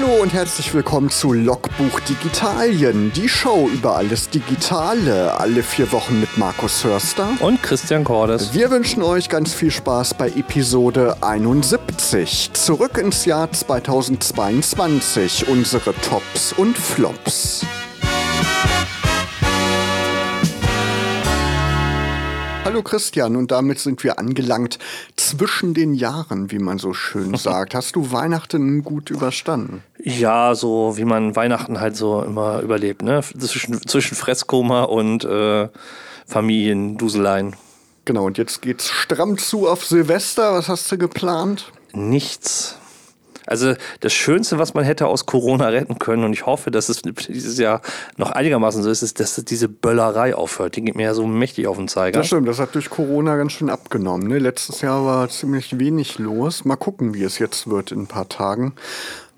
[0.00, 6.20] Hallo und herzlich willkommen zu Logbuch Digitalien, die Show über alles Digitale, alle vier Wochen
[6.20, 8.54] mit Markus Hörster und Christian Cordes.
[8.54, 12.50] Wir wünschen euch ganz viel Spaß bei Episode 71.
[12.54, 17.66] Zurück ins Jahr 2022, unsere Tops und Flops.
[22.70, 24.78] Hallo Christian und damit sind wir angelangt
[25.16, 27.74] zwischen den Jahren, wie man so schön sagt.
[27.74, 29.82] Hast du Weihnachten gut überstanden?
[29.98, 33.22] Ja, so wie man Weihnachten halt so immer überlebt, ne?
[33.22, 35.68] Zwischen, zwischen Fresskoma und äh,
[36.28, 37.56] Familienduseleien.
[38.04, 40.54] Genau, und jetzt geht's stramm zu auf Silvester.
[40.54, 41.72] Was hast du geplant?
[41.92, 42.78] Nichts.
[43.50, 47.02] Also das Schönste, was man hätte aus Corona retten können, und ich hoffe, dass es
[47.02, 47.82] dieses Jahr
[48.16, 50.76] noch einigermaßen so ist, ist, dass diese Böllerei aufhört.
[50.76, 52.20] Die geht mir ja so mächtig auf den Zeiger.
[52.20, 54.28] Das stimmt, das hat durch Corona ganz schön abgenommen.
[54.28, 54.38] Ne?
[54.38, 56.64] Letztes Jahr war ziemlich wenig los.
[56.64, 58.74] Mal gucken, wie es jetzt wird in ein paar Tagen.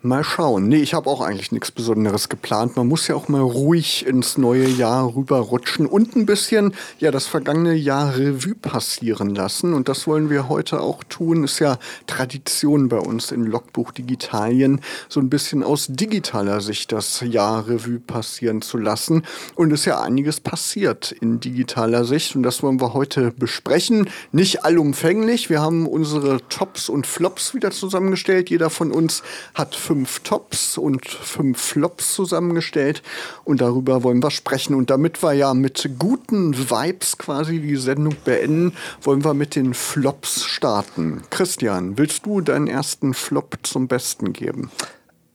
[0.04, 0.66] Mal schauen.
[0.66, 2.74] Nee, ich habe auch eigentlich nichts Besonderes geplant.
[2.74, 7.28] Man muss ja auch mal ruhig ins neue Jahr rüberrutschen und ein bisschen ja das
[7.28, 9.72] vergangene Jahr Revue passieren lassen.
[9.72, 11.44] Und das wollen wir heute auch tun.
[11.44, 11.78] Ist ja
[12.08, 18.00] Tradition bei uns in Logbuch Digitalien, so ein bisschen aus digitaler Sicht das Jahr Revue
[18.00, 19.22] passieren zu lassen.
[19.54, 22.34] Und ist ja einiges passiert in digitaler Sicht.
[22.34, 24.10] Und das wollen wir heute besprechen.
[24.32, 25.48] Nicht allumfänglich.
[25.48, 28.50] Wir haben unsere Tops und Flops wieder zusammengestellt.
[28.50, 29.22] Jeder von uns
[29.54, 29.91] hat fünf
[30.24, 33.02] Tops und fünf Flops zusammengestellt
[33.44, 34.74] und darüber wollen wir sprechen.
[34.74, 39.74] Und damit wir ja mit guten Vibes quasi die Sendung beenden, wollen wir mit den
[39.74, 41.22] Flops starten.
[41.30, 44.70] Christian, willst du deinen ersten Flop zum Besten geben?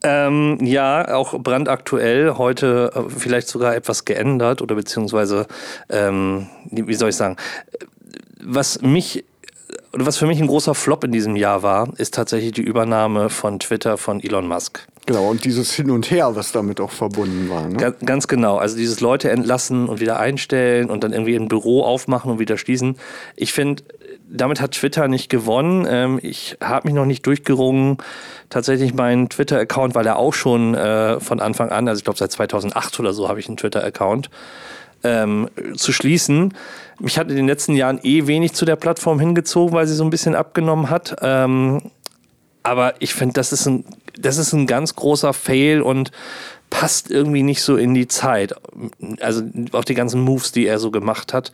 [0.03, 5.47] Ähm, ja, auch brandaktuell, heute äh, vielleicht sogar etwas geändert oder beziehungsweise,
[5.89, 7.35] ähm, wie soll ich sagen,
[8.39, 9.25] was mich
[9.91, 13.59] was für mich ein großer Flop in diesem Jahr war, ist tatsächlich die Übernahme von
[13.59, 14.87] Twitter von Elon Musk.
[15.05, 17.67] Genau, und dieses Hin und Her, was damit auch verbunden war.
[17.67, 17.77] Ne?
[17.77, 18.57] Ganz, ganz genau.
[18.57, 22.57] Also dieses Leute entlassen und wieder einstellen und dann irgendwie ein Büro aufmachen und wieder
[22.57, 22.97] schließen.
[23.35, 23.83] Ich finde,
[24.29, 25.87] damit hat Twitter nicht gewonnen.
[25.89, 27.97] Ähm, ich habe mich noch nicht durchgerungen,
[28.49, 32.31] tatsächlich meinen Twitter-Account, weil er auch schon äh, von Anfang an, also ich glaube seit
[32.31, 34.29] 2008 oder so habe ich einen Twitter-Account,
[35.03, 36.53] ähm, zu schließen.
[36.99, 40.03] Mich hat in den letzten Jahren eh wenig zu der Plattform hingezogen, weil sie so
[40.03, 41.15] ein bisschen abgenommen hat.
[41.21, 41.91] Ähm,
[42.63, 43.85] aber ich finde, das, ist ein,
[44.17, 46.11] das ist ein ganz großer Fail und
[46.69, 48.53] passt irgendwie nicht so in die Zeit.
[49.21, 51.51] Also auch die ganzen Moves, die er so gemacht hat.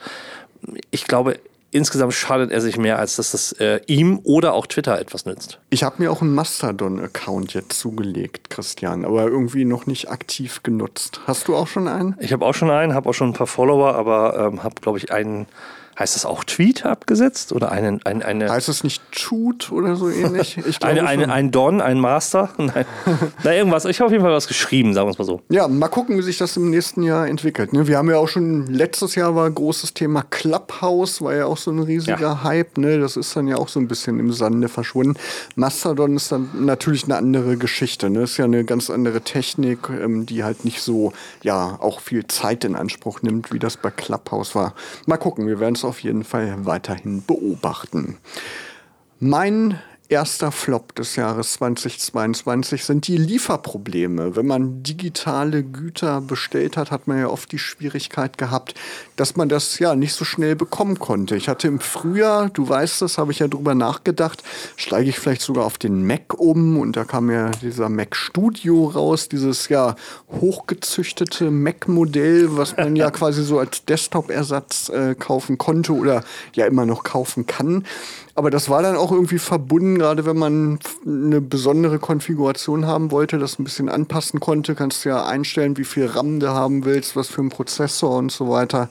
[0.89, 1.39] Ich glaube,
[1.73, 5.59] insgesamt schadet er sich mehr, als dass das äh, ihm oder auch Twitter etwas nützt.
[5.69, 11.21] Ich habe mir auch einen Mastodon-Account jetzt zugelegt, Christian, aber irgendwie noch nicht aktiv genutzt.
[11.25, 12.15] Hast du auch schon einen?
[12.19, 14.97] Ich habe auch schon einen, habe auch schon ein paar Follower, aber ähm, habe, glaube
[14.97, 15.47] ich, einen
[15.97, 17.53] Heißt das auch Tweet abgesetzt?
[17.53, 20.57] Oder eine, eine, eine heißt es nicht Tut oder so ähnlich?
[20.81, 22.49] eine, eine, ein Don, ein Master?
[22.57, 22.85] Nein.
[23.43, 23.85] Na, irgendwas.
[23.85, 25.41] Ich habe auf jeden Fall was geschrieben, sagen wir es mal so.
[25.49, 27.73] Ja, mal gucken, wie sich das im nächsten Jahr entwickelt.
[27.73, 27.87] Ne?
[27.87, 31.57] Wir haben ja auch schon, letztes Jahr war ein großes Thema Clubhouse, war ja auch
[31.57, 32.43] so ein riesiger ja.
[32.43, 32.77] Hype.
[32.77, 32.99] Ne?
[32.99, 35.15] Das ist dann ja auch so ein bisschen im Sande verschwunden.
[35.55, 38.09] Mastodon ist dann natürlich eine andere Geschichte.
[38.09, 38.23] Ne?
[38.23, 42.63] Ist ja eine ganz andere Technik, ähm, die halt nicht so, ja, auch viel Zeit
[42.63, 44.73] in Anspruch nimmt, wie das bei Clubhouse war.
[45.05, 48.17] Mal gucken, wir werden es auf jeden Fall weiterhin beobachten.
[49.19, 49.79] Mein
[50.13, 54.35] erster Flop des Jahres 2022 sind die Lieferprobleme.
[54.35, 58.75] Wenn man digitale Güter bestellt hat, hat man ja oft die Schwierigkeit gehabt,
[59.15, 61.35] dass man das ja nicht so schnell bekommen konnte.
[61.35, 64.43] Ich hatte im Frühjahr, du weißt das, habe ich ja drüber nachgedacht,
[64.75, 68.85] steige ich vielleicht sogar auf den Mac um und da kam ja dieser Mac Studio
[68.85, 69.95] raus, dieses ja
[70.29, 76.85] hochgezüchtete Mac-Modell, was man ja quasi so als Desktop-Ersatz äh, kaufen konnte oder ja immer
[76.85, 77.83] noch kaufen kann.
[78.35, 83.37] Aber das war dann auch irgendwie verbunden, gerade wenn man eine besondere Konfiguration haben wollte,
[83.37, 87.15] das ein bisschen anpassen konnte, kannst du ja einstellen, wie viel RAM du haben willst,
[87.15, 88.89] was für ein Prozessor und so weiter.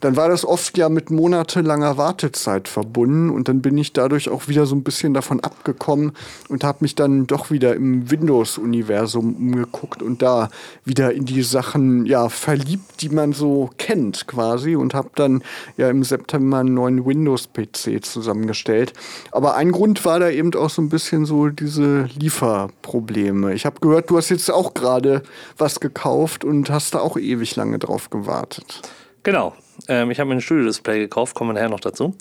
[0.00, 4.46] Dann war das oft ja mit monatelanger Wartezeit verbunden und dann bin ich dadurch auch
[4.46, 6.12] wieder so ein bisschen davon abgekommen
[6.48, 10.50] und habe mich dann doch wieder im Windows-Universum umgeguckt und da
[10.84, 15.42] wieder in die Sachen ja verliebt, die man so kennt quasi und habe dann
[15.76, 18.92] ja im September einen neuen Windows-PC zusammengestellt Welt.
[19.32, 23.54] Aber ein Grund war da eben auch so ein bisschen so diese Lieferprobleme.
[23.54, 25.22] Ich habe gehört, du hast jetzt auch gerade
[25.58, 28.82] was gekauft und hast da auch ewig lange drauf gewartet.
[29.22, 29.54] Genau.
[29.88, 32.14] Ähm, ich habe mir ein Studio-Display gekauft, kommen nachher noch dazu.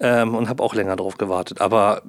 [0.00, 1.60] Ähm, und habe auch länger drauf gewartet.
[1.60, 2.02] Aber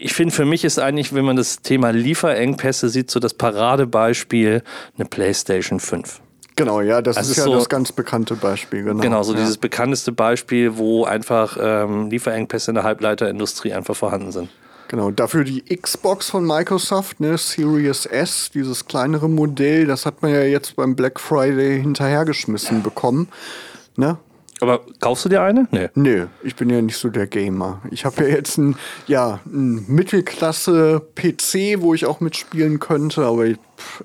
[0.00, 4.62] ich finde, für mich ist eigentlich, wenn man das Thema Lieferengpässe sieht, so das Paradebeispiel
[4.96, 6.21] eine PlayStation 5.
[6.62, 8.84] Genau, ja, das also ist ja so, das ganz bekannte Beispiel.
[8.84, 9.40] Genau, genau so ja.
[9.40, 14.48] dieses bekannteste Beispiel, wo einfach ähm, Lieferengpässe in der Halbleiterindustrie einfach vorhanden sind.
[14.86, 20.30] Genau, dafür die Xbox von Microsoft, ne, Series S, dieses kleinere Modell, das hat man
[20.30, 23.26] ja jetzt beim Black Friday hinterhergeschmissen bekommen.
[23.96, 24.18] Ne?
[24.62, 25.66] Aber kaufst du dir eine?
[25.72, 25.88] Nee.
[25.96, 27.82] Nee, ich bin ja nicht so der Gamer.
[27.90, 28.76] Ich habe ja jetzt ein,
[29.08, 33.46] ja, ein Mittelklasse-PC, wo ich auch mitspielen könnte, aber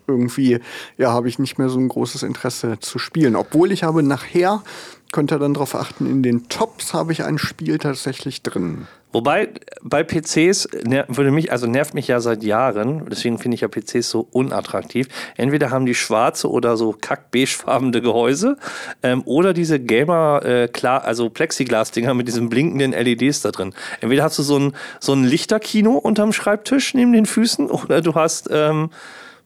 [0.08, 0.60] irgendwie
[0.98, 3.36] ja, habe ich nicht mehr so ein großes Interesse zu spielen.
[3.36, 4.64] Obwohl ich habe nachher,
[5.12, 8.88] könnt ihr dann darauf achten, in den Tops habe ich ein Spiel tatsächlich drin.
[9.14, 9.50] Wobei
[9.82, 10.68] bei PCs
[11.08, 15.08] würde mich, also nervt mich ja seit Jahren, deswegen finde ich ja PCs so unattraktiv.
[15.38, 18.58] Entweder haben die schwarze oder so kack-beigefarbene Gehäuse
[19.04, 23.74] ähm, oder diese Gamer, äh, klar, also Plexiglas-Dinger mit diesen blinkenden LEDs da drin.
[24.02, 28.14] Entweder hast du so ein, so ein Lichterkino unterm Schreibtisch neben den Füßen oder du
[28.14, 28.90] hast ähm,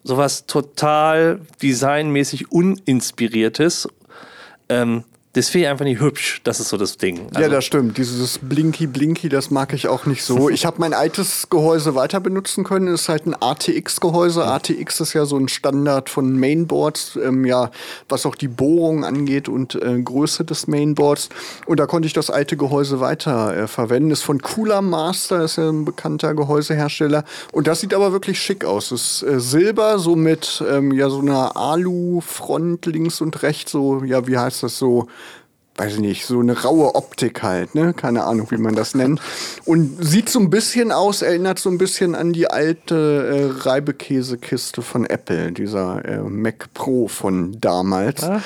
[0.03, 3.87] sowas total designmäßig uninspiriertes.
[4.69, 6.41] Ähm, das finde ich einfach nicht hübsch.
[6.43, 7.27] Das ist so das Ding.
[7.29, 7.97] Also ja, das stimmt.
[7.97, 10.49] Dieses Blinky Blinky, das mag ich auch nicht so.
[10.49, 12.87] ich habe mein altes Gehäuse weiter benutzen können.
[12.87, 14.45] Das ist halt ein ATX-Gehäuse.
[14.45, 17.71] ATX ist ja so ein Standard von Mainboards, ähm, ja,
[18.09, 21.29] was auch die Bohrung angeht und äh, Größe des Mainboards.
[21.65, 24.11] Und da konnte ich das alte Gehäuse weiter äh, verwenden.
[24.11, 27.23] Ist von Cooler Master, ist ja ein bekannter Gehäusehersteller.
[27.53, 28.91] Und das sieht aber wirklich schick aus.
[28.91, 34.03] Es ist äh, Silber, so mit ähm, ja, so einer Alu-Front links und rechts, so,
[34.03, 35.07] ja, wie heißt das so?
[35.77, 37.93] Weiß ich nicht, so eine raue Optik halt, ne?
[37.93, 39.21] Keine Ahnung, wie man das nennt.
[39.65, 44.81] Und sieht so ein bisschen aus, erinnert so ein bisschen an die alte äh, Reibekäsekiste
[44.81, 48.23] von Apple, dieser äh, Mac Pro von damals.
[48.23, 48.41] Ah.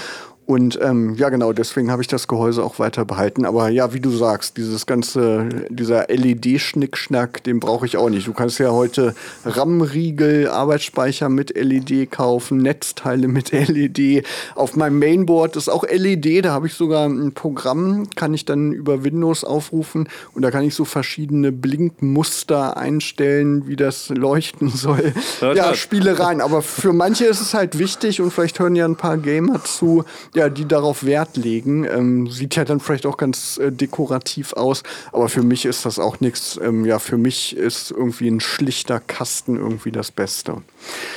[0.45, 3.45] Und ähm, ja, genau, deswegen habe ich das Gehäuse auch weiter behalten.
[3.45, 8.27] Aber ja, wie du sagst, dieses ganze, dieser LED-Schnickschnack, den brauche ich auch nicht.
[8.27, 14.23] Du kannst ja heute RAM-Riegel, Arbeitsspeicher mit LED kaufen, Netzteile mit LED.
[14.53, 18.71] Auf meinem Mainboard ist auch LED, da habe ich sogar ein Programm, kann ich dann
[18.71, 25.13] über Windows aufrufen und da kann ich so verschiedene Blinkmuster einstellen, wie das leuchten soll.
[25.41, 26.41] Ja, ja Spielereien.
[26.41, 30.03] Aber für manche ist es halt wichtig und vielleicht hören ja ein paar Gamer zu
[30.35, 31.85] ja, die darauf Wert legen.
[31.85, 35.99] Ähm, sieht ja dann vielleicht auch ganz äh, dekorativ aus, aber für mich ist das
[35.99, 36.59] auch nichts.
[36.61, 40.61] Ähm, ja, für mich ist irgendwie ein schlichter Kasten irgendwie das Beste.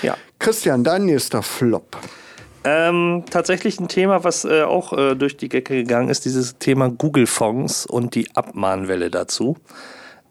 [0.03, 0.17] Ja.
[0.39, 1.97] Christian, dein nächster Flop.
[2.65, 6.89] Ähm, tatsächlich ein Thema, was äh, auch äh, durch die Gecke gegangen ist, dieses Thema
[6.91, 9.57] Google-Fonds und die Abmahnwelle dazu.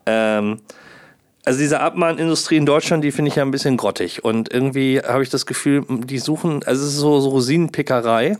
[0.05, 0.59] Ähm,
[1.45, 4.25] also diese Abmahnindustrie in Deutschland, die finde ich ja ein bisschen grottig.
[4.25, 8.37] Und irgendwie habe ich das Gefühl, die suchen, also es ist so, so Rosinenpickerei.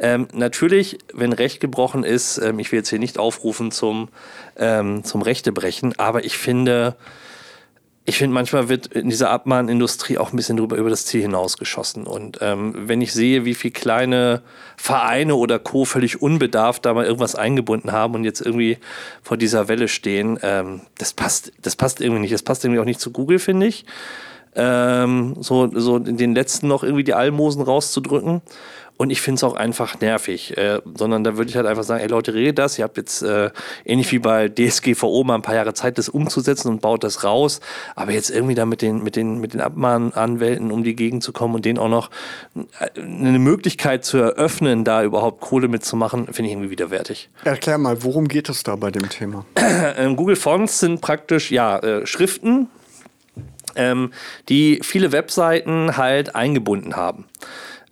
[0.00, 4.08] Ähm, natürlich, wenn Recht gebrochen ist, ähm, ich will jetzt hier nicht aufrufen zum,
[4.56, 6.96] ähm, zum Rechtebrechen, aber ich finde,
[8.08, 12.06] ich finde, manchmal wird in dieser Abmahnindustrie auch ein bisschen drüber über das Ziel hinausgeschossen.
[12.06, 14.40] Und ähm, wenn ich sehe, wie viele kleine
[14.78, 15.84] Vereine oder Co.
[15.84, 18.78] völlig unbedarft da mal irgendwas eingebunden haben und jetzt irgendwie
[19.22, 22.32] vor dieser Welle stehen, ähm, das passt, das passt irgendwie nicht.
[22.32, 23.84] Das passt irgendwie auch nicht zu Google, finde ich.
[24.54, 28.40] Ähm, so, so den letzten noch irgendwie die Almosen rauszudrücken.
[28.98, 32.02] Und ich finde es auch einfach nervig, äh, sondern da würde ich halt einfach sagen,
[32.02, 33.50] ey Leute, redet das, ihr habt jetzt äh,
[33.84, 37.60] ähnlich wie bei DSGVO mal ein paar Jahre Zeit, das umzusetzen und baut das raus,
[37.94, 41.32] aber jetzt irgendwie da mit den, mit den, mit den Abmahnanwälten um die Gegend zu
[41.32, 42.10] kommen und denen auch noch
[42.56, 47.30] äh, eine Möglichkeit zu eröffnen, da überhaupt Kohle mitzumachen, finde ich irgendwie widerwärtig.
[47.44, 49.46] Erklär mal, worum geht es da bei dem Thema?
[49.96, 52.68] Ähm, Google Fonts sind praktisch, ja, äh, Schriften,
[53.76, 54.12] ähm,
[54.48, 57.26] die viele Webseiten halt eingebunden haben.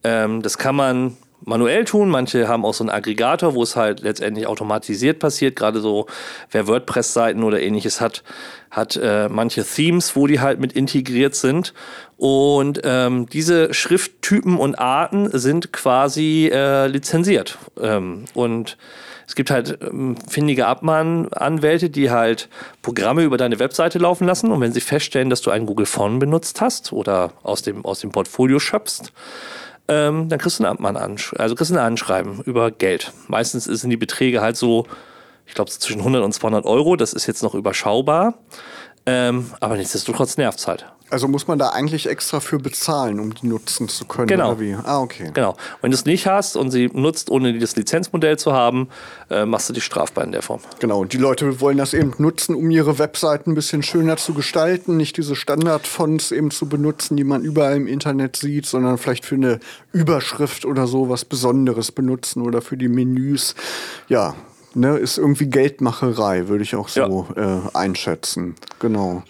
[0.06, 2.08] Ähm, das kann man manuell tun.
[2.08, 5.56] Manche haben auch so einen Aggregator, wo es halt letztendlich automatisiert passiert.
[5.56, 6.06] Gerade so,
[6.52, 8.22] wer WordPress-Seiten oder ähnliches hat,
[8.70, 11.74] hat äh, manche Themes, wo die halt mit integriert sind.
[12.16, 17.58] Und ähm, diese Schrifttypen und Arten sind quasi äh, lizenziert.
[17.80, 18.78] Ähm, und
[19.26, 22.48] es gibt halt ähm, findige Abmahnanwälte, die halt
[22.80, 24.52] Programme über deine Webseite laufen lassen.
[24.52, 28.00] Und wenn sie feststellen, dass du einen Google Phone benutzt hast oder aus dem, aus
[28.00, 29.12] dem Portfolio schöpfst,
[29.88, 33.12] ähm, dann kriegst du einen Amtmann an, also kriegst du ein Anschreiben über Geld.
[33.28, 34.86] Meistens sind die Beträge halt so,
[35.46, 36.96] ich glaube, so zwischen 100 und 200 Euro.
[36.96, 38.34] Das ist jetzt noch überschaubar.
[39.06, 40.86] Ähm, aber nichtsdestotrotz nervt es halt.
[41.08, 44.26] Also muss man da eigentlich extra für bezahlen, um die nutzen zu können?
[44.26, 44.56] Genau.
[44.82, 45.30] Ah, okay.
[45.32, 45.56] Genau.
[45.80, 48.88] Wenn du es nicht hast und sie nutzt, ohne das Lizenzmodell zu haben,
[49.30, 50.60] äh, machst du dich strafbar in der Form.
[50.80, 51.00] Genau.
[51.00, 54.96] Und die Leute wollen das eben nutzen, um ihre Webseiten ein bisschen schöner zu gestalten,
[54.96, 59.36] nicht diese Standardfonts eben zu benutzen, die man überall im Internet sieht, sondern vielleicht für
[59.36, 59.60] eine
[59.92, 63.54] Überschrift oder so was Besonderes benutzen oder für die Menüs.
[64.08, 64.34] Ja,
[64.76, 67.58] ne, ist irgendwie Geldmacherei, würde ich auch so ja.
[67.58, 68.54] äh, einschätzen.
[68.78, 69.22] Genau.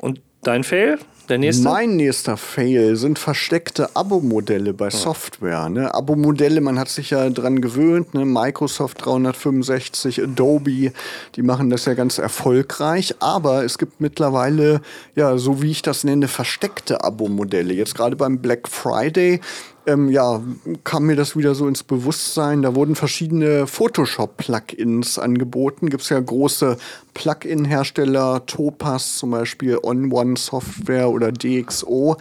[0.00, 0.98] Und dein Fail?
[1.28, 1.64] der nächste?
[1.64, 5.68] Mein nächster Fail sind versteckte Abo-Modelle bei Software.
[5.68, 5.94] Ne?
[5.94, 8.14] Abo-Modelle, man hat sich ja dran gewöhnt.
[8.14, 8.24] Ne?
[8.24, 10.92] Microsoft 365, Adobe,
[11.34, 13.14] die machen das ja ganz erfolgreich.
[13.20, 14.80] Aber es gibt mittlerweile,
[15.14, 17.74] ja, so wie ich das nenne, versteckte Abo-Modelle.
[17.74, 19.40] Jetzt gerade beim Black Friday
[19.86, 20.42] ähm, ja,
[20.84, 22.62] kam mir das wieder so ins Bewusstsein.
[22.62, 25.90] Da wurden verschiedene Photoshop-Plugins angeboten.
[25.90, 26.76] Gibt es ja große
[27.14, 32.16] Plugin-Hersteller, Topaz zum Beispiel, On-One Software oder DxO.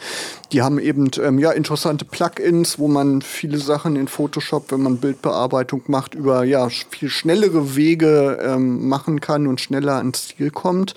[0.51, 4.98] Die haben eben ähm, ja, interessante Plugins, wo man viele Sachen in Photoshop, wenn man
[4.98, 10.93] Bildbearbeitung macht, über ja, viel schnellere Wege ähm, machen kann und schneller ans Ziel kommt.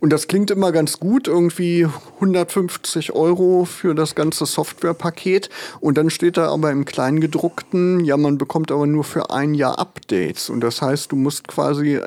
[0.00, 5.48] Und das klingt immer ganz gut, irgendwie 150 Euro für das ganze Softwarepaket.
[5.80, 9.78] Und dann steht da aber im Kleingedruckten, ja, man bekommt aber nur für ein Jahr
[9.78, 10.50] Updates.
[10.50, 12.00] Und das heißt, du musst quasi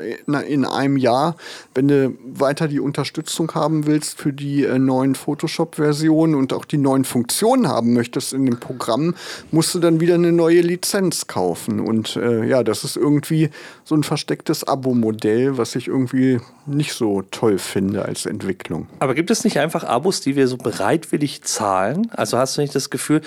[0.47, 1.35] in einem Jahr,
[1.73, 6.77] wenn du weiter die Unterstützung haben willst für die äh, neuen Photoshop-Versionen und auch die
[6.77, 9.15] neuen Funktionen haben möchtest in dem Programm,
[9.51, 11.79] musst du dann wieder eine neue Lizenz kaufen.
[11.79, 13.49] Und äh, ja, das ist irgendwie
[13.83, 18.87] so ein verstecktes Abo-Modell, was ich irgendwie nicht so toll finde als Entwicklung.
[18.99, 22.09] Aber gibt es nicht einfach Abos, die wir so bereitwillig zahlen?
[22.11, 23.21] Also hast du nicht das Gefühl,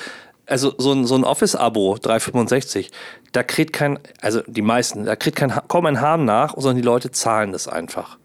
[0.47, 2.91] also so ein, so ein Office-Abo 365,
[3.33, 6.83] da kriegt kein, also die meisten, da kriegt kein, kaum ein Hahn nach, sondern die
[6.83, 8.19] Leute zahlen das einfach.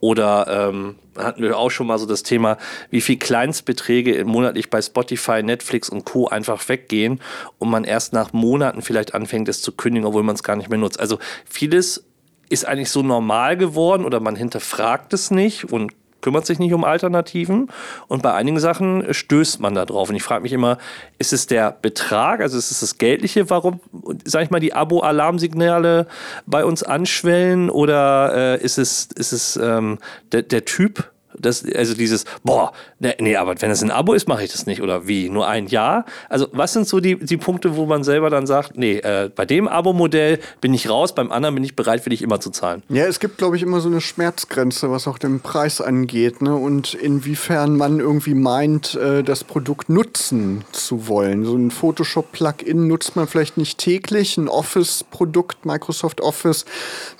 [0.00, 2.56] Oder ähm, hatten wir auch schon mal so das Thema,
[2.88, 6.26] wie viel Kleinstbeträge monatlich bei Spotify, Netflix und Co.
[6.26, 7.20] einfach weggehen
[7.58, 10.70] und man erst nach Monaten vielleicht anfängt, es zu kündigen, obwohl man es gar nicht
[10.70, 10.98] mehr nutzt.
[10.98, 12.04] Also vieles
[12.48, 16.84] ist eigentlich so normal geworden oder man hinterfragt es nicht und kümmert sich nicht um
[16.84, 17.68] Alternativen
[18.08, 20.08] und bei einigen Sachen stößt man da drauf.
[20.08, 20.78] Und ich frage mich immer,
[21.18, 23.80] ist es der Betrag, also ist es das Geldliche, warum,
[24.24, 26.06] sag ich mal, die Abo-Alarmsignale
[26.46, 29.98] bei uns anschwellen oder äh, ist es, ist es ähm,
[30.32, 34.28] der, der Typ, das, also dieses, boah, ne, nee, aber wenn es ein Abo ist,
[34.28, 34.82] mache ich das nicht.
[34.82, 35.28] Oder wie?
[35.28, 36.04] Nur ein Jahr?
[36.28, 39.46] Also, was sind so die, die Punkte, wo man selber dann sagt, nee, äh, bei
[39.46, 42.82] dem Abo-Modell bin ich raus, beim anderen bin ich bereit, für dich immer zu zahlen?
[42.88, 46.54] Ja, es gibt, glaube ich, immer so eine Schmerzgrenze, was auch den Preis angeht, ne?
[46.54, 51.44] Und inwiefern man irgendwie meint, äh, das Produkt nutzen zu wollen.
[51.44, 56.64] So ein Photoshop-Plugin nutzt man vielleicht nicht täglich, ein Office-Produkt, Microsoft Office,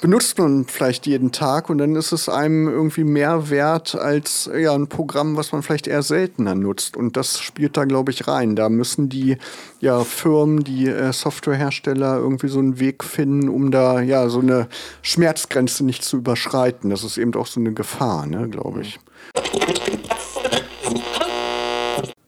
[0.01, 4.10] benutzt man vielleicht jeden Tag und dann ist es einem irgendwie mehr wert, als
[4.55, 6.97] ja, ein Programm, was man vielleicht eher seltener nutzt.
[6.97, 8.57] Und das spielt da, glaube ich, rein.
[8.57, 9.37] Da müssen die
[9.81, 14.69] ja, Firmen, die äh, Softwarehersteller irgendwie so einen Weg finden, um da ja so eine
[15.03, 16.91] Schmerzgrenze nicht zu überschreiten.
[16.91, 18.99] Das ist eben auch so eine Gefahr, ne, glaube ich.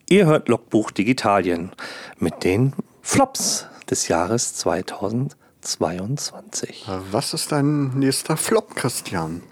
[0.08, 1.70] Ihr hört Logbuch Digitalien
[2.18, 6.86] mit den Flops des Jahres 2022.
[7.10, 9.42] Was ist dein nächster Flop, Christian?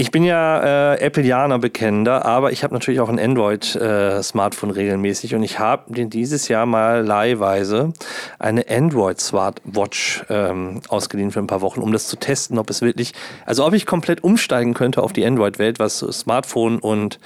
[0.00, 5.34] Ich bin ja äh, Appleianer bekennender, aber ich habe natürlich auch ein Android-Smartphone äh, regelmäßig
[5.34, 7.92] und ich habe dieses Jahr mal leihweise
[8.38, 13.12] eine Android-Smartwatch ähm, ausgeliehen für ein paar Wochen, um das zu testen, ob es wirklich,
[13.44, 17.18] also ob ich komplett umsteigen könnte auf die Android-Welt, was Smartphone und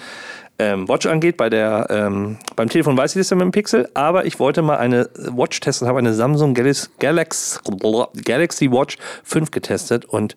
[0.59, 1.37] ähm, Watch angeht.
[1.37, 4.63] Bei der, ähm, beim Telefon weiß ich das ja mit dem Pixel, aber ich wollte
[4.63, 6.89] mal eine Watch testen, habe eine Samsung Galaxy,
[8.25, 10.37] Galaxy Watch 5 getestet und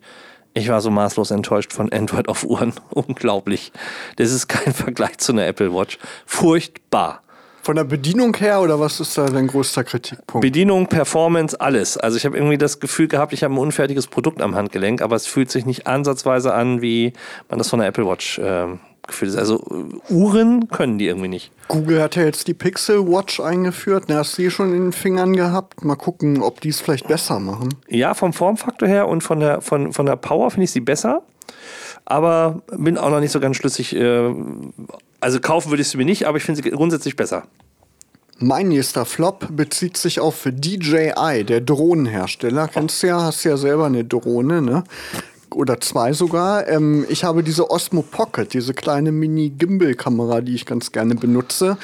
[0.56, 2.72] ich war so maßlos enttäuscht von Android auf Uhren.
[2.90, 3.72] Unglaublich.
[4.16, 5.98] Das ist kein Vergleich zu einer Apple Watch.
[6.24, 7.22] Furchtbar.
[7.62, 10.40] Von der Bedienung her oder was ist da dein größter Kritikpunkt?
[10.40, 11.96] Bedienung, Performance, alles.
[11.98, 15.16] Also ich habe irgendwie das Gefühl gehabt, ich habe ein unfertiges Produkt am Handgelenk, aber
[15.16, 17.12] es fühlt sich nicht ansatzweise an, wie
[17.50, 18.68] man das von der Apple Watch äh,
[19.08, 19.36] gefühlt ist.
[19.36, 19.62] Also
[20.08, 21.50] Uhren können die irgendwie nicht.
[21.68, 24.04] Google hat ja jetzt die Pixel Watch eingeführt.
[24.08, 25.84] Na, hast du die schon in den Fingern gehabt?
[25.84, 27.74] Mal gucken, ob die es vielleicht besser machen.
[27.88, 31.22] Ja, vom Formfaktor her und von der, von, von der Power finde ich sie besser.
[32.04, 33.94] Aber bin auch noch nicht so ganz schlüssig.
[33.94, 34.32] Äh,
[35.20, 37.44] also kaufen würde ich sie mir nicht, aber ich finde sie grundsätzlich besser.
[38.38, 42.68] Mein nächster Flop bezieht sich auf DJI, der Drohnenhersteller.
[42.68, 44.84] Kennst du ja, hast ja selber eine Drohne, ne?
[45.56, 46.68] Oder zwei sogar.
[46.68, 51.78] Ähm, ich habe diese Osmo Pocket, diese kleine Mini-Gimbal-Kamera, die ich ganz gerne benutze.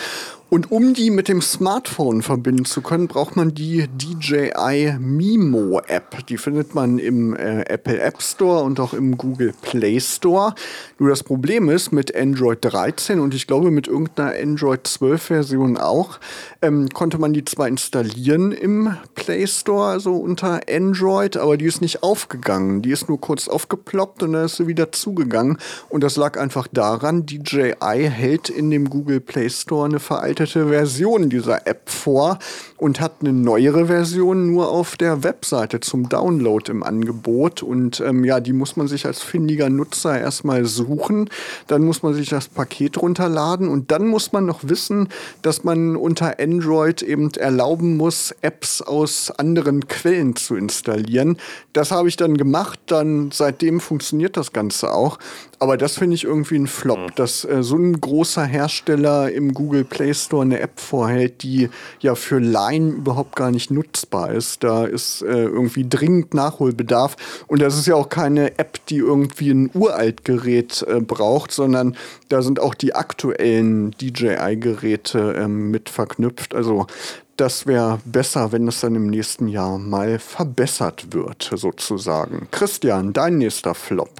[0.52, 6.26] Und um die mit dem Smartphone verbinden zu können, braucht man die DJI Mimo App.
[6.26, 10.54] Die findet man im äh, Apple App Store und auch im Google Play Store.
[10.98, 15.78] Nur das Problem ist, mit Android 13 und ich glaube mit irgendeiner Android 12 Version
[15.78, 16.20] auch,
[16.60, 21.80] ähm, konnte man die zwar installieren im Play Store, also unter Android, aber die ist
[21.80, 22.82] nicht aufgegangen.
[22.82, 25.56] Die ist nur kurz aufgeploppt und dann ist sie wieder zugegangen.
[25.88, 30.68] Und das lag einfach daran, DJI hält in dem Google Play Store eine veraltete überarbeitete
[30.68, 32.38] Version dieser App vor
[32.76, 37.62] und hat eine neuere Version nur auf der Webseite zum Download im Angebot.
[37.62, 41.30] Und ähm, ja, die muss man sich als findiger Nutzer erstmal suchen.
[41.68, 45.08] Dann muss man sich das Paket runterladen und dann muss man noch wissen,
[45.42, 51.36] dass man unter Android eben erlauben muss, Apps aus anderen Quellen zu installieren.
[51.72, 55.18] Das habe ich dann gemacht, dann seitdem funktioniert das Ganze auch.
[55.62, 57.14] Aber das finde ich irgendwie ein Flop, mhm.
[57.14, 62.16] dass äh, so ein großer Hersteller im Google Play Store eine App vorhält, die ja
[62.16, 64.64] für Laien überhaupt gar nicht nutzbar ist.
[64.64, 67.14] Da ist äh, irgendwie dringend Nachholbedarf.
[67.46, 71.96] Und das ist ja auch keine App, die irgendwie ein uralt Gerät äh, braucht, sondern
[72.28, 76.56] da sind auch die aktuellen DJI-Geräte ähm, mit verknüpft.
[76.56, 76.88] Also
[77.36, 82.48] das wäre besser, wenn es dann im nächsten Jahr mal verbessert wird, sozusagen.
[82.50, 84.10] Christian, dein nächster Flop.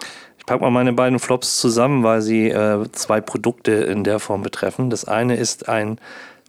[0.43, 4.43] Ich packe mal meine beiden Flops zusammen, weil sie äh, zwei Produkte in der Form
[4.43, 4.91] betreffen.
[4.91, 6.01] Das eine ist ein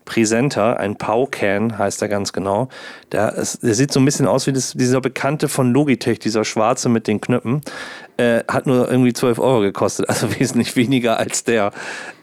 [0.04, 2.70] Presenter, ein Powcan heißt er ganz genau.
[3.12, 6.44] Der, ist, der sieht so ein bisschen aus wie das, dieser bekannte von Logitech, dieser
[6.44, 7.62] schwarze mit den Knöpfen
[8.18, 11.72] äh, hat nur irgendwie 12 Euro gekostet, also wesentlich weniger als der,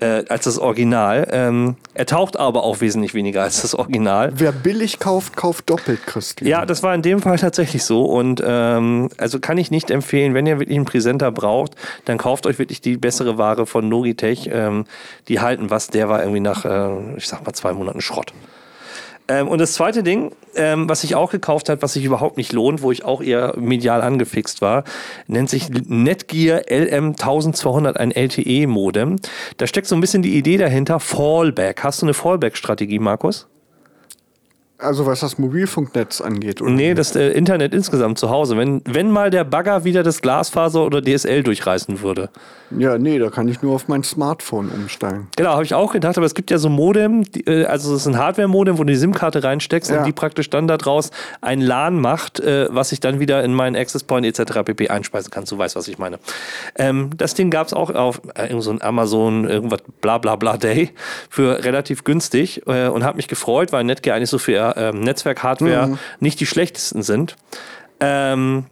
[0.01, 1.29] äh, als das Original.
[1.31, 4.33] Ähm, er taucht aber auch wesentlich weniger als das Original.
[4.35, 6.49] Wer billig kauft, kauft doppelt, Christian.
[6.49, 10.35] Ja, das war in dem Fall tatsächlich so und ähm, also kann ich nicht empfehlen,
[10.35, 14.49] wenn ihr wirklich einen Präsenter braucht, dann kauft euch wirklich die bessere Ware von Logitech.
[14.53, 14.85] Ähm,
[15.29, 18.33] die halten was, der war irgendwie nach, äh, ich sag mal, zwei Monaten Schrott.
[19.31, 22.53] Ähm, und das zweite Ding, ähm, was ich auch gekauft habe, was sich überhaupt nicht
[22.53, 24.83] lohnt, wo ich auch eher medial angefixt war,
[25.29, 29.21] nennt sich Netgear LM1200, ein LTE-Modem.
[29.57, 31.85] Da steckt so ein bisschen die Idee dahinter, Fallback.
[31.85, 33.47] Hast du eine Fallback-Strategie, Markus?
[34.81, 36.71] Also was das Mobilfunknetz angeht, oder?
[36.71, 38.57] Nee, das äh, Internet insgesamt zu Hause.
[38.57, 42.31] Wenn, wenn mal der Bagger wieder das Glasfaser oder DSL durchreißen würde.
[42.77, 45.29] Ja, nee, da kann ich nur auf mein Smartphone umsteigen.
[45.37, 48.03] Genau, habe ich auch gedacht, aber es gibt ja so Modem, die, äh, also es
[48.03, 49.99] ist ein Hardware-Modem, wo du die SIM-Karte reinsteckst ja.
[49.99, 51.11] und die praktisch dann daraus
[51.41, 54.61] ein LAN macht, äh, was ich dann wieder in meinen Access Point etc.
[54.65, 54.89] pp.
[54.89, 55.45] einspeisen kann.
[55.45, 56.19] Du weißt, was ich meine.
[56.77, 60.57] Ähm, das Ding gab es auch auf äh, so ein Amazon, irgendwas bla bla bla
[60.57, 60.91] Day
[61.29, 64.39] für relativ günstig äh, und habe mich gefreut, weil Netgear eigentlich so
[64.75, 65.99] für ähm, Netzwerk-Hardware mhm.
[66.21, 67.37] nicht die schlechtesten sind.
[68.01, 68.65] Ähm,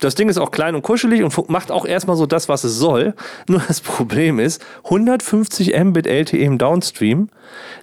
[0.00, 2.76] das Ding ist auch klein und kuschelig und macht auch erstmal so das, was es
[2.76, 3.14] soll.
[3.48, 7.30] Nur das Problem ist, 150 Mbit LTE im Downstream,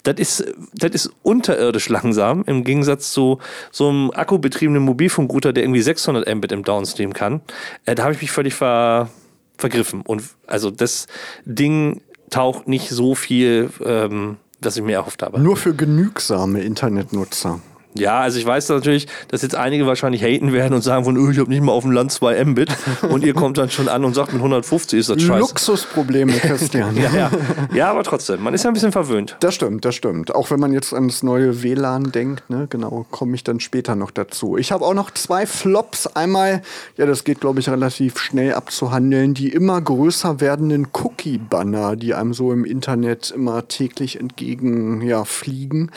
[0.03, 3.39] das ist, das ist unterirdisch langsam im Gegensatz zu
[3.71, 7.41] so einem akkubetriebenen Mobilfunkrouter, der irgendwie 600 Mbit im Downstream kann.
[7.85, 9.09] Äh, da habe ich mich völlig ver,
[9.57, 10.01] vergriffen.
[10.01, 11.07] Und also das
[11.45, 15.39] Ding taucht nicht so viel ähm, das ich mir erhofft habe.
[15.39, 17.59] Nur für genügsame Internetnutzer.
[17.93, 21.29] Ja, also ich weiß natürlich, dass jetzt einige wahrscheinlich haten werden und sagen von, oh,
[21.29, 22.69] ich habe nicht mal auf dem Land 2 Mbit
[23.09, 25.39] und ihr kommt dann schon an und sagt, mit 150 ist das scheiße.
[25.39, 26.95] Luxusprobleme, Christian.
[26.95, 27.31] ja, ja.
[27.73, 29.35] ja, aber trotzdem, man ist ja ein bisschen verwöhnt.
[29.41, 30.33] Das stimmt, das stimmt.
[30.33, 33.95] Auch wenn man jetzt an das neue WLAN denkt, ne, genau, komme ich dann später
[33.95, 34.57] noch dazu.
[34.57, 36.07] Ich habe auch noch zwei Flops.
[36.07, 36.61] Einmal,
[36.97, 42.33] ja, das geht, glaube ich, relativ schnell abzuhandeln, die immer größer werdenden Cookie-Banner, die einem
[42.33, 45.91] so im Internet immer täglich entgegen ja, fliegen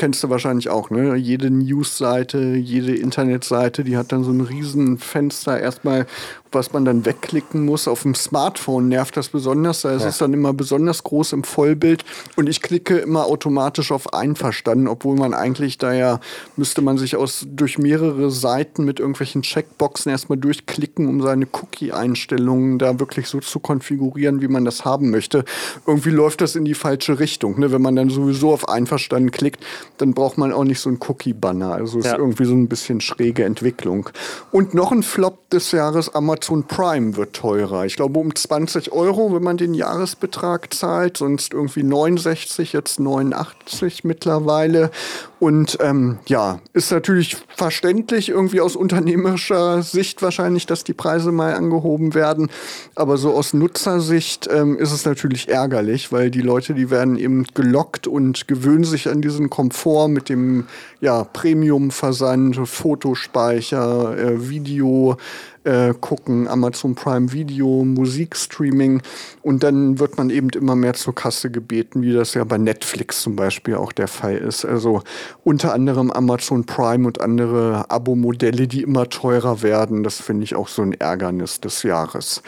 [0.00, 1.14] kennst du wahrscheinlich auch, ne?
[1.30, 6.06] Jede Newsseite, jede Internetseite, die hat dann so ein riesen Fenster erstmal,
[6.52, 7.86] was man dann wegklicken muss.
[7.86, 9.82] Auf dem Smartphone nervt das besonders.
[9.82, 10.08] Da ist ja.
[10.08, 12.04] es dann immer besonders groß im Vollbild.
[12.36, 16.20] Und ich klicke immer automatisch auf Einverstanden, obwohl man eigentlich da ja,
[16.56, 22.78] müsste man sich aus, durch mehrere Seiten mit irgendwelchen Checkboxen erstmal durchklicken, um seine Cookie-Einstellungen
[22.78, 25.44] da wirklich so zu konfigurieren, wie man das haben möchte.
[25.86, 27.60] Irgendwie läuft das in die falsche Richtung.
[27.60, 27.70] Ne?
[27.70, 29.64] Wenn man dann sowieso auf Einverstanden klickt,
[29.98, 31.72] dann braucht man auch nicht so einen Cookie-Banner.
[31.72, 32.12] Also es ja.
[32.12, 34.10] ist irgendwie so ein bisschen schräge Entwicklung.
[34.50, 37.84] Und noch ein Flop des Jahres, Amazon Amazon Prime wird teurer.
[37.84, 44.04] Ich glaube um 20 Euro, wenn man den Jahresbetrag zahlt, sonst irgendwie 69, jetzt 89
[44.04, 44.90] mittlerweile.
[45.38, 51.54] Und ähm, ja, ist natürlich verständlich irgendwie aus unternehmerischer Sicht wahrscheinlich, dass die Preise mal
[51.54, 52.50] angehoben werden.
[52.94, 57.46] Aber so aus Nutzersicht ähm, ist es natürlich ärgerlich, weil die Leute, die werden eben
[57.54, 60.66] gelockt und gewöhnen sich an diesen Komfort mit dem
[61.00, 65.16] ja, Premium-Versand, Fotospeicher, äh, Video
[65.64, 69.02] äh, gucken, Amazon Prime Video, Musikstreaming
[69.42, 73.20] und dann wird man eben immer mehr zur Kasse gebeten, wie das ja bei Netflix
[73.20, 74.64] zum Beispiel auch der Fall ist.
[74.64, 75.02] Also
[75.44, 80.02] unter anderem Amazon Prime und andere Abo-Modelle, die immer teurer werden.
[80.02, 82.42] Das finde ich auch so ein Ärgernis des Jahres.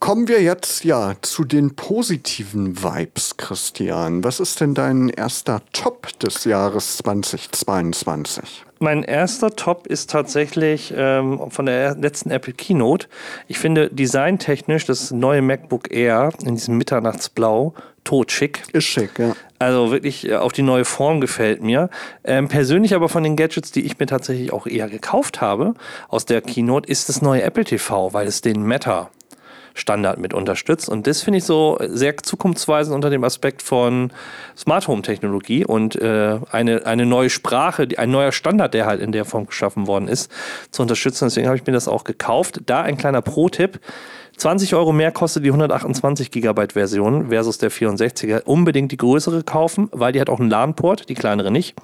[0.00, 4.22] Kommen wir jetzt ja zu den positiven Vibes, Christian.
[4.22, 8.64] Was ist denn dein erster Top des Jahres 2022?
[8.80, 13.08] Mein erster Top ist tatsächlich ähm, von der letzten Apple Keynote.
[13.48, 17.72] Ich finde designtechnisch das neue MacBook Air in diesem Mitternachtsblau
[18.04, 18.62] totschick.
[18.74, 19.34] Ist schick, ja.
[19.58, 21.88] Also wirklich äh, auf die neue Form gefällt mir.
[22.24, 25.72] Ähm, persönlich aber von den Gadgets, die ich mir tatsächlich auch eher gekauft habe
[26.08, 29.10] aus der Keynote, ist das neue Apple TV, weil es den Meta
[29.74, 30.88] Standard mit unterstützt.
[30.88, 34.12] Und das finde ich so sehr zukunftsweisend unter dem Aspekt von
[34.56, 39.12] Smart Home Technologie und äh, eine, eine neue Sprache, ein neuer Standard, der halt in
[39.12, 40.30] der Form geschaffen worden ist,
[40.70, 41.26] zu unterstützen.
[41.26, 42.60] Deswegen habe ich mir das auch gekauft.
[42.66, 43.80] Da ein kleiner Pro-Tipp.
[44.36, 48.42] 20 Euro mehr kostet die 128 Gigabyte Version versus der 64er.
[48.42, 51.74] Unbedingt die größere kaufen, weil die hat auch einen LAN-Port, die kleinere nicht.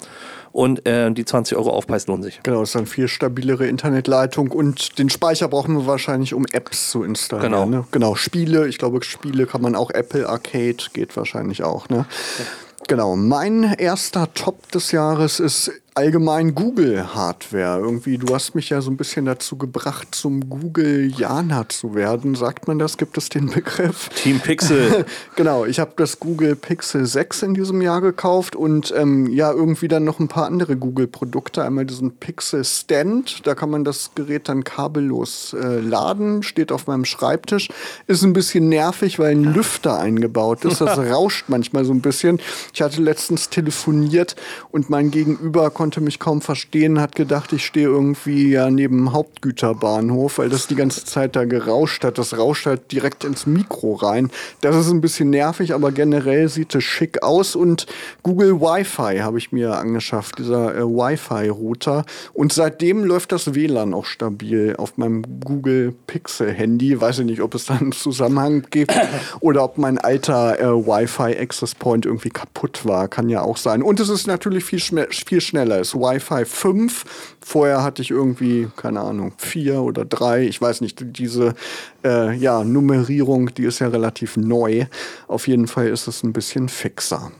[0.51, 2.41] Und äh, die 20 Euro Aufpreis lohnen sich.
[2.43, 7.03] Genau, ist dann viel stabilere Internetleitung und den Speicher brauchen wir wahrscheinlich, um Apps zu
[7.03, 7.51] installieren.
[7.51, 7.65] Genau.
[7.65, 7.85] Ne?
[7.91, 11.87] Genau, Spiele, ich glaube, Spiele kann man auch, Apple Arcade geht wahrscheinlich auch.
[11.87, 12.05] Ne?
[12.37, 12.45] Ja.
[12.87, 17.79] Genau, mein erster Top des Jahres ist allgemein Google-Hardware.
[17.79, 22.35] Irgendwie, du hast mich ja so ein bisschen dazu gebracht, zum Google-Jana zu werden.
[22.35, 22.97] Sagt man das?
[22.97, 24.09] Gibt es den Begriff?
[24.09, 25.05] Team Pixel.
[25.35, 29.89] genau, ich habe das Google Pixel 6 in diesem Jahr gekauft und ähm, ja, irgendwie
[29.89, 31.63] dann noch ein paar andere Google-Produkte.
[31.63, 36.87] Einmal diesen Pixel Stand, da kann man das Gerät dann kabellos äh, laden, steht auf
[36.87, 37.67] meinem Schreibtisch.
[38.07, 40.79] Ist ein bisschen nervig, weil ein Lüfter eingebaut ist.
[40.79, 42.39] Das rauscht manchmal so ein bisschen.
[42.73, 44.37] Ich hatte letztens telefoniert
[44.71, 50.37] und mein Gegenüber konnte mich kaum verstehen, hat gedacht, ich stehe irgendwie ja neben Hauptgüterbahnhof,
[50.37, 52.19] weil das die ganze Zeit da gerauscht hat.
[52.19, 54.29] Das rauscht halt direkt ins Mikro rein.
[54.61, 57.87] Das ist ein bisschen nervig, aber generell sieht es schick aus und
[58.21, 62.05] Google Wi-Fi habe ich mir angeschafft, dieser äh, Wi-Fi-Router.
[62.33, 67.01] Und seitdem läuft das WLAN auch stabil auf meinem Google Pixel Handy.
[67.01, 68.93] Weiß ich nicht, ob es da einen Zusammenhang gibt
[69.39, 73.07] oder ob mein alter äh, Wi-Fi Access Point irgendwie kaputt war.
[73.07, 73.81] Kann ja auch sein.
[73.81, 75.95] Und es ist natürlich viel, viel schneller schneller ist.
[75.95, 77.05] Wi-Fi 5.
[77.43, 80.43] Vorher hatte ich irgendwie, keine Ahnung, 4 oder 3.
[80.43, 81.55] Ich weiß nicht, diese
[82.03, 84.85] äh, ja, Nummerierung, die ist ja relativ neu.
[85.27, 87.31] Auf jeden Fall ist es ein bisschen fixer.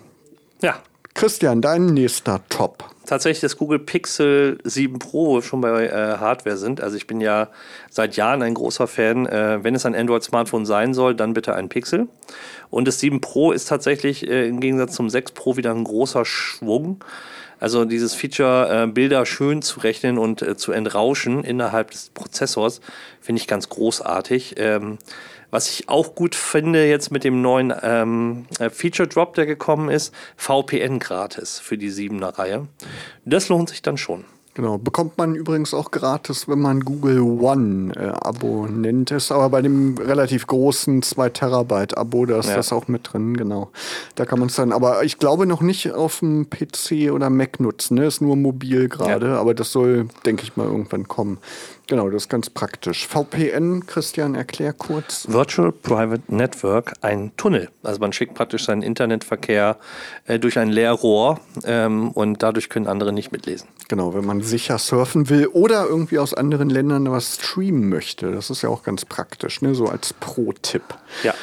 [0.62, 0.76] Ja.
[1.14, 6.80] Christian, dein nächster Top tatsächlich das Google Pixel 7 Pro schon bei äh, Hardware sind.
[6.80, 7.50] Also ich bin ja
[7.90, 9.26] seit Jahren ein großer Fan.
[9.26, 12.08] Äh, wenn es ein Android-Smartphone sein soll, dann bitte ein Pixel.
[12.70, 16.24] Und das 7 Pro ist tatsächlich äh, im Gegensatz zum 6 Pro wieder ein großer
[16.24, 17.04] Schwung.
[17.62, 22.82] Also dieses Feature, äh, Bilder schön zu rechnen und äh, zu entrauschen innerhalb des Prozessors,
[23.22, 24.56] finde ich ganz großartig.
[24.58, 24.98] Ähm,
[25.52, 29.90] was ich auch gut finde jetzt mit dem neuen ähm, äh, Feature Drop, der gekommen
[29.90, 32.68] ist, VPN gratis für die 7er Reihe.
[33.26, 34.26] Das lohnt sich dann schon.
[34.54, 39.62] Genau, bekommt man übrigens auch gratis, wenn man Google One äh, Abonnent ist, aber bei
[39.62, 42.58] dem relativ großen 2 Terabyte Abo, da ist ja.
[42.58, 43.70] das auch mit drin, genau.
[44.16, 47.62] Da kann man es dann, aber ich glaube noch nicht auf dem PC oder Mac
[47.62, 48.06] nutzen, ne?
[48.06, 49.40] ist nur mobil gerade, ja.
[49.40, 51.38] aber das soll, denke ich mal, irgendwann kommen.
[51.92, 53.06] Genau, das ist ganz praktisch.
[53.06, 55.28] VPN, Christian, erklär kurz.
[55.28, 57.68] Virtual Private Network, ein Tunnel.
[57.84, 59.76] Also man schickt praktisch seinen Internetverkehr
[60.26, 63.68] äh, durch ein Leerrohr ähm, und dadurch können andere nicht mitlesen.
[63.90, 68.32] Genau, wenn man sicher surfen will oder irgendwie aus anderen Ländern was streamen möchte.
[68.32, 69.76] Das ist ja auch ganz praktisch, ne?
[69.76, 70.84] so als Pro-Tipp.
[71.24, 71.34] Ja.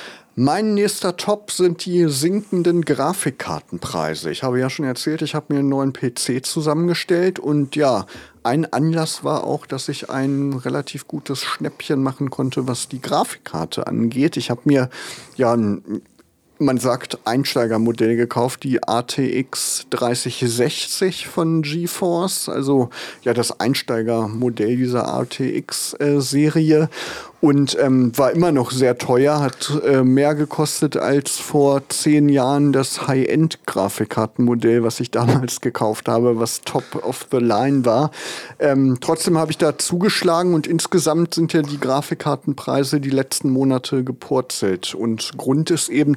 [0.40, 4.30] Mein nächster Top sind die sinkenden Grafikkartenpreise.
[4.30, 8.06] Ich habe ja schon erzählt, ich habe mir einen neuen PC zusammengestellt und ja,
[8.48, 13.86] ein Anlass war auch, dass ich ein relativ gutes Schnäppchen machen konnte, was die Grafikkarte
[13.86, 14.38] angeht.
[14.38, 14.88] Ich habe mir
[15.36, 16.02] ja ein
[16.60, 22.90] man sagt, Einsteigermodell gekauft, die ATX 3060 von GeForce, also
[23.22, 26.88] ja das Einsteigermodell dieser ATX-Serie.
[27.40, 32.72] Und ähm, war immer noch sehr teuer, hat äh, mehr gekostet als vor zehn Jahren
[32.72, 38.10] das High-End-Grafikkartenmodell, was ich damals gekauft habe, was top of the line war.
[38.58, 44.02] Ähm, trotzdem habe ich da zugeschlagen und insgesamt sind ja die Grafikkartenpreise die letzten Monate
[44.02, 44.96] gepurzelt.
[44.96, 46.16] Und Grund ist eben,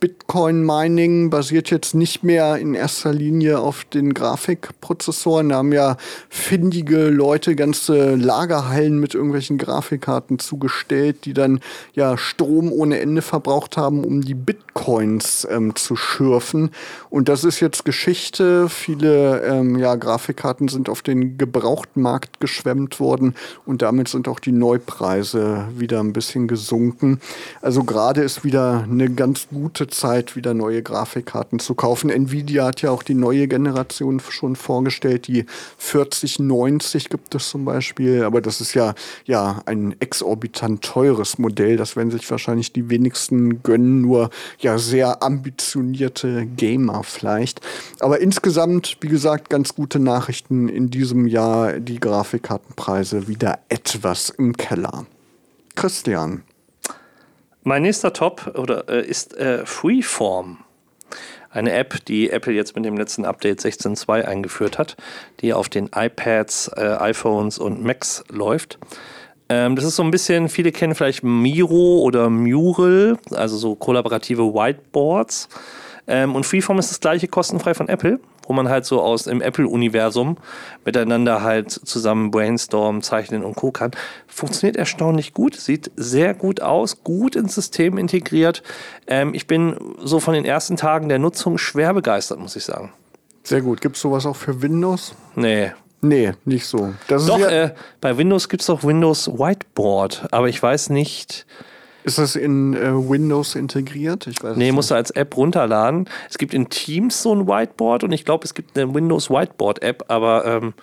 [0.00, 5.50] Bitcoin-Mining basiert jetzt nicht mehr in erster Linie auf den Grafikprozessoren.
[5.50, 5.98] Da haben ja
[6.30, 11.60] findige Leute ganze Lagerhallen mit irgendwelchen Grafikkarten zugeschlagen gestellt, die dann
[11.92, 16.70] ja Strom ohne Ende verbraucht haben, um die Bitcoins ähm, zu schürfen.
[17.10, 18.70] Und das ist jetzt Geschichte.
[18.70, 23.34] Viele ähm, ja, Grafikkarten sind auf den Gebrauchtmarkt geschwemmt worden
[23.66, 27.20] und damit sind auch die Neupreise wieder ein bisschen gesunken.
[27.60, 32.08] Also gerade ist wieder eine ganz gute Zeit, wieder neue Grafikkarten zu kaufen.
[32.08, 35.26] Nvidia hat ja auch die neue Generation schon vorgestellt.
[35.26, 35.46] Die
[35.78, 38.94] 4090 gibt es zum Beispiel, aber das ist ja,
[39.24, 41.76] ja ein exorbitant exorbitant teures Modell.
[41.76, 47.60] Das werden sich wahrscheinlich die wenigsten gönnen, nur ja sehr ambitionierte Gamer vielleicht.
[48.00, 51.80] Aber insgesamt, wie gesagt, ganz gute Nachrichten in diesem Jahr.
[51.80, 55.06] Die Grafikkartenpreise wieder etwas im Keller.
[55.74, 56.42] Christian.
[57.64, 60.58] Mein nächster Top oder, äh, ist äh, Freeform.
[61.50, 64.96] Eine App, die Apple jetzt mit dem letzten Update 16.2 eingeführt hat,
[65.40, 68.78] die auf den iPads, äh, iPhones und Macs läuft.
[69.52, 74.54] Ähm, das ist so ein bisschen, viele kennen vielleicht Miro oder Mural, also so kollaborative
[74.54, 75.50] Whiteboards.
[76.06, 79.40] Ähm, und Freeform ist das gleiche kostenfrei von Apple wo man halt so aus dem
[79.40, 80.36] Apple-Universum
[80.84, 83.70] miteinander halt zusammen brainstormen, zeichnen und Co.
[83.70, 83.92] kann.
[84.26, 88.64] Funktioniert erstaunlich gut, sieht sehr gut aus, gut ins System integriert.
[89.06, 92.92] Ähm, ich bin so von den ersten Tagen der Nutzung schwer begeistert, muss ich sagen.
[93.44, 93.80] Sehr gut.
[93.80, 95.14] Gibt es sowas auch für Windows?
[95.34, 95.72] Nee.
[96.02, 96.92] Nee, nicht so.
[97.06, 101.46] Das Doch, ja äh, bei Windows gibt es auch Windows Whiteboard, aber ich weiß nicht,
[102.04, 104.26] ist das in äh, Windows integriert?
[104.26, 106.08] Ich weiß nee, musst du als App runterladen.
[106.28, 110.06] Es gibt in Teams so ein Whiteboard und ich glaube, es gibt eine Windows Whiteboard-App,
[110.08, 110.74] aber ähm,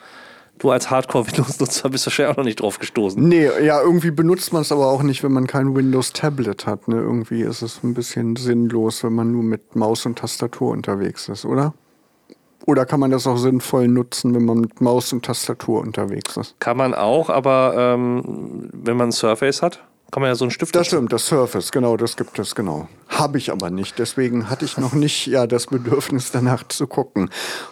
[0.60, 3.22] du als Hardcore-Windows-Nutzer bist wahrscheinlich auch noch nicht drauf gestoßen.
[3.22, 6.88] Nee, ja, irgendwie benutzt man es aber auch nicht, wenn man kein Windows-Tablet hat.
[6.88, 6.96] Ne?
[6.96, 11.44] Irgendwie ist es ein bisschen sinnlos, wenn man nur mit Maus und Tastatur unterwegs ist,
[11.44, 11.74] oder?
[12.66, 16.60] Oder kann man das auch sinnvoll nutzen, wenn man mit Maus und Tastatur unterwegs ist?
[16.60, 20.52] Kann man auch, aber ähm, wenn man ein Surface hat, kann man ja so einen
[20.52, 20.76] Stift.
[20.76, 22.88] Das stimmt, das Surface, genau, das gibt es, genau.
[23.10, 24.00] Habe ich aber nicht.
[24.00, 27.30] Deswegen hatte ich noch nicht ja, das Bedürfnis, danach zu gucken.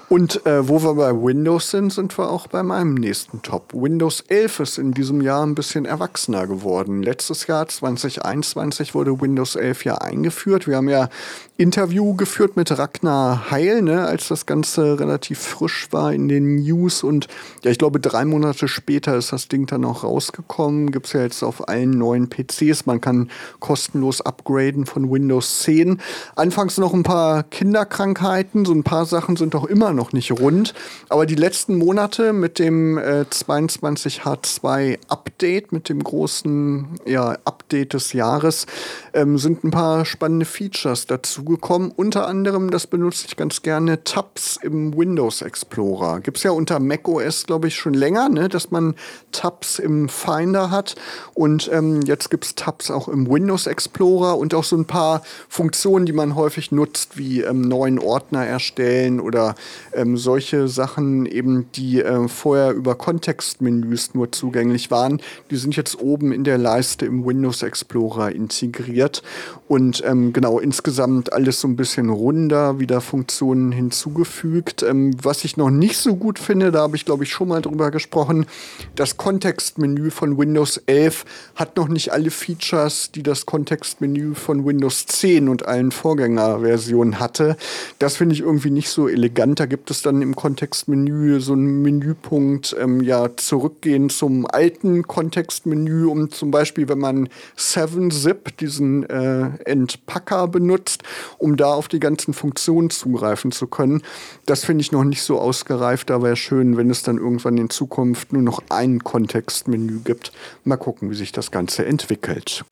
[0.08, 3.74] Und äh, wo wir bei Windows sind, sind wir auch bei meinem nächsten Top.
[3.74, 7.02] Windows 11 ist in diesem Jahr ein bisschen erwachsener geworden.
[7.02, 10.68] Letztes Jahr, 2021, wurde Windows 11 ja eingeführt.
[10.68, 11.10] Wir haben ja
[11.58, 17.02] Interview geführt mit Ragnar Heil, ne, als das Ganze relativ frisch war in den News.
[17.02, 17.28] Und
[17.64, 20.92] ja, ich glaube, drei Monate später ist das Ding dann auch rausgekommen.
[20.92, 22.86] Gibt es ja jetzt auf allen neuen PCs.
[22.86, 26.00] Man kann kostenlos upgraden von Windows 10.
[26.36, 28.64] Anfangs noch ein paar Kinderkrankheiten.
[28.64, 30.76] So ein paar Sachen sind doch immer noch nicht rund.
[31.10, 38.14] Aber die letzten Monate mit dem äh, 22H2 Update, mit dem großen ja, Update des
[38.14, 38.68] Jahres,
[39.16, 41.92] ähm, sind ein paar spannende Features dazu gekommen.
[41.96, 46.20] Unter anderem, das benutze ich ganz gerne, Tabs im Windows Explorer.
[46.20, 48.96] Gibt es ja unter macOS, glaube ich, schon länger, ne, dass man
[49.32, 50.96] Tabs im Finder hat.
[51.34, 55.24] Und ähm, jetzt gibt es Tabs auch im Windows Explorer und auch so ein paar
[55.50, 59.56] Funktionen, die man häufig nutzt, wie ähm, neuen Ordner erstellen oder
[59.94, 65.22] ähm, solche Sachen eben, die äh, vorher über Kontextmenüs nur zugänglich waren.
[65.52, 69.24] Die sind jetzt oben in der Leiste im Windows Explorer integriert.
[69.68, 74.82] Und ähm, genau, insgesamt alles so ein bisschen runder, wieder Funktionen hinzugefügt.
[74.82, 77.62] Ähm, was ich noch nicht so gut finde, da habe ich glaube ich schon mal
[77.62, 78.48] drüber gesprochen,
[78.96, 85.06] das Kontextmenü von Windows 11 hat noch nicht alle Features, die das Kontextmenü von Windows
[85.06, 87.56] 10 und allen Vorgängerversionen hatte.
[88.00, 89.60] Das finde ich irgendwie nicht so elegant.
[89.60, 96.06] Da gibt es dann im Kontextmenü so einen Menüpunkt, ähm, ja, zurückgehen zum alten Kontextmenü,
[96.06, 101.04] um zum Beispiel, wenn man 7-Zip, diesen äh, Entpacker benutzt,
[101.38, 104.02] um da auf die ganzen Funktionen zugreifen zu können.
[104.46, 107.70] Das finde ich noch nicht so ausgereift, aber wäre schön, wenn es dann irgendwann in
[107.70, 110.32] Zukunft nur noch ein Kontextmenü gibt.
[110.64, 112.66] Mal gucken, wie sich das Ganze entwickelt.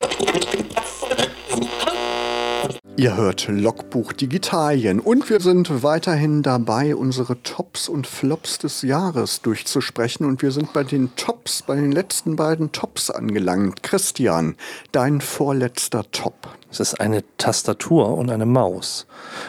[2.98, 9.42] Ihr hört Logbuch Digitalien und wir sind weiterhin dabei, unsere Tops und Flops des Jahres
[9.42, 13.82] durchzusprechen und wir sind bei den Tops, bei den letzten beiden Tops angelangt.
[13.82, 14.56] Christian,
[14.92, 16.48] dein vorletzter Top.
[16.70, 19.06] Es ist eine Tastatur und eine Maus.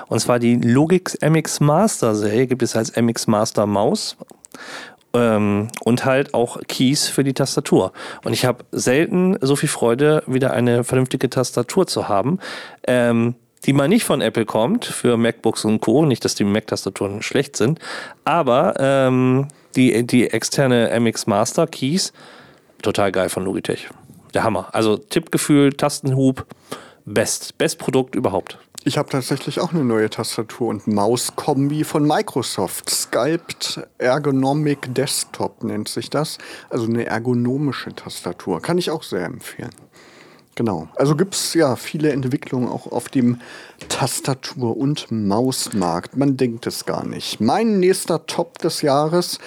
[0.07, 4.17] Und zwar die Logix MX Master Serie gibt es als MX Master Maus
[5.17, 7.91] ähm, und halt auch Keys für die Tastatur.
[8.23, 12.39] Und ich habe selten so viel Freude, wieder eine vernünftige Tastatur zu haben.
[12.87, 16.05] Ähm, die mal nicht von Apple kommt, für MacBooks und Co.
[16.05, 17.79] Nicht, dass die Mac-Tastaturen schlecht sind,
[18.23, 22.13] aber ähm, die, die externe MX Master Keys,
[22.81, 23.89] total geil von Logitech.
[24.33, 24.69] Der Hammer.
[24.73, 26.45] Also Tippgefühl, Tastenhub,
[27.05, 27.57] best.
[27.57, 28.59] Best Produkt überhaupt.
[28.83, 32.89] Ich habe tatsächlich auch eine neue Tastatur und Mauskombi von Microsoft.
[32.89, 36.37] Sculpt Ergonomic Desktop nennt sich das.
[36.69, 38.61] Also eine ergonomische Tastatur.
[38.61, 39.71] Kann ich auch sehr empfehlen.
[40.57, 40.87] Genau.
[40.95, 43.41] Also gibt es ja viele Entwicklungen auch auf dem
[43.89, 46.17] Tastatur- und Mausmarkt.
[46.17, 47.39] Man denkt es gar nicht.
[47.39, 49.37] Mein nächster Top des Jahres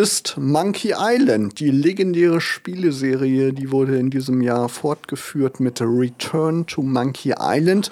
[0.00, 6.80] ist Monkey Island, die legendäre Spieleserie, die wurde in diesem Jahr fortgeführt mit Return to
[6.80, 7.90] Monkey Island.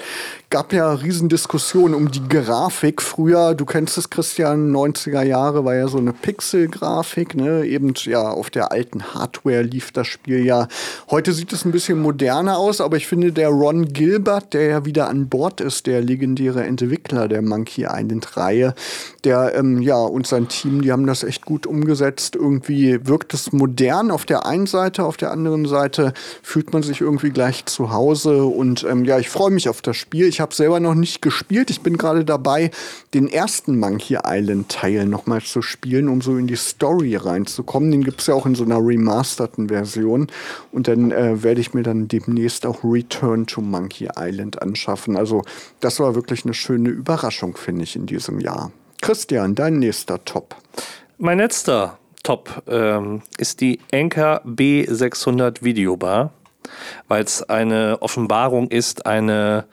[0.48, 3.02] Gab ja Riesendiskussionen um die Grafik.
[3.02, 7.66] Früher, du kennst es, Christian, 90er Jahre war ja so eine Pixel-Grafik, ne?
[7.66, 10.66] Eben ja auf der alten Hardware lief das Spiel ja.
[11.10, 14.84] Heute sieht es ein bisschen moderner aus, aber ich finde, der Ron Gilbert, der ja
[14.86, 18.74] wieder an Bord ist, der legendäre Entwickler der Monkey Island-Reihe,
[19.24, 21.97] der ähm, ja und sein Team, die haben das echt gut umgesetzt.
[22.34, 27.00] Irgendwie wirkt es modern auf der einen Seite, auf der anderen Seite fühlt man sich
[27.00, 28.44] irgendwie gleich zu Hause.
[28.44, 30.26] Und ähm, ja, ich freue mich auf das Spiel.
[30.26, 31.70] Ich habe selber noch nicht gespielt.
[31.70, 32.70] Ich bin gerade dabei,
[33.14, 37.90] den ersten Monkey Island Teil nochmal zu spielen, um so in die Story reinzukommen.
[37.90, 40.28] Den gibt es ja auch in so einer remasterten Version.
[40.72, 45.16] Und dann äh, werde ich mir dann demnächst auch Return to Monkey Island anschaffen.
[45.16, 45.42] Also
[45.80, 48.72] das war wirklich eine schöne Überraschung, finde ich, in diesem Jahr.
[49.00, 50.56] Christian, dein nächster Top.
[51.20, 56.30] Mein letzter Top ähm, ist die Anker B600 Videobar,
[57.08, 59.64] weil es eine Offenbarung ist, eine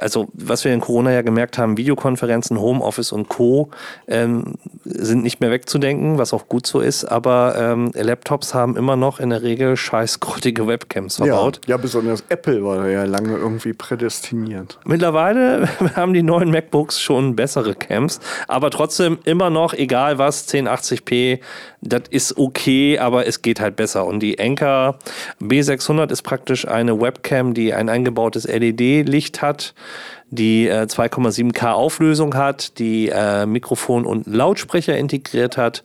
[0.00, 3.70] also was wir in Corona ja gemerkt haben, Videokonferenzen, Homeoffice und Co.
[4.08, 8.96] Ähm, sind nicht mehr wegzudenken, was auch gut so ist, aber ähm, Laptops haben immer
[8.96, 11.60] noch in der Regel scheiß grottige Webcams verbaut.
[11.66, 14.78] Ja, ja, besonders Apple war ja lange irgendwie prädestiniert.
[14.84, 21.40] Mittlerweile haben die neuen MacBooks schon bessere Cams, aber trotzdem immer noch, egal was, 1080p,
[21.80, 24.06] das ist okay, aber es geht halt besser.
[24.06, 24.98] Und die Anker
[25.40, 29.74] B600 ist praktisch eine Webcam, die ein eingebautes LED-Licht hat
[30.30, 35.82] die äh, 2,7K Auflösung hat, die äh, Mikrofon und Lautsprecher integriert hat.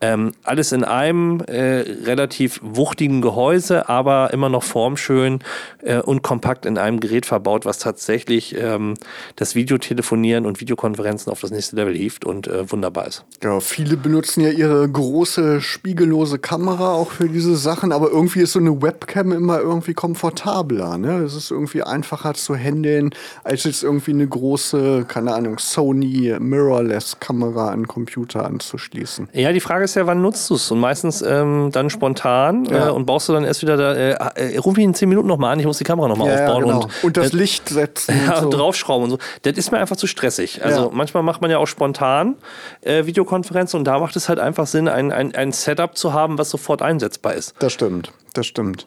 [0.00, 5.38] Ähm, alles in einem äh, relativ wuchtigen Gehäuse, aber immer noch formschön
[5.82, 8.94] äh, und kompakt in einem Gerät verbaut, was tatsächlich ähm,
[9.36, 13.24] das Videotelefonieren und Videokonferenzen auf das nächste Level hieft und äh, wunderbar ist.
[13.42, 18.52] Ja, viele benutzen ja ihre große spiegellose Kamera auch für diese Sachen, aber irgendwie ist
[18.52, 20.98] so eine Webcam immer irgendwie komfortabler.
[20.98, 21.18] Ne?
[21.18, 23.10] Es ist irgendwie einfacher zu handeln,
[23.44, 29.28] als jetzt irgendwie eine große, keine Ahnung, Sony Mirrorless-Kamera an Computer anzuschließen.
[29.32, 30.70] Ja, die Frage ist ja, wann nutzt du es?
[30.70, 32.88] Und meistens ähm, dann spontan ja.
[32.88, 35.28] äh, und baust du dann erst wieder da, äh, äh, ruf mich in 10 Minuten
[35.28, 36.66] nochmal an, ich muss die Kamera nochmal ja, aufbauen.
[36.66, 36.84] Ja, genau.
[36.84, 38.14] und, und das Licht setzen.
[38.24, 38.58] Ja, und, so.
[38.58, 39.18] draufschrauben und so.
[39.42, 40.64] Das ist mir einfach zu stressig.
[40.64, 42.36] Also manchmal macht man ja auch spontan
[42.80, 46.38] äh, Videokonferenzen und da macht es halt einfach Sinn, ein, ein, ein Setup zu haben,
[46.38, 47.54] was sofort einsetzbar ist.
[47.58, 48.86] Das stimmt das stimmt.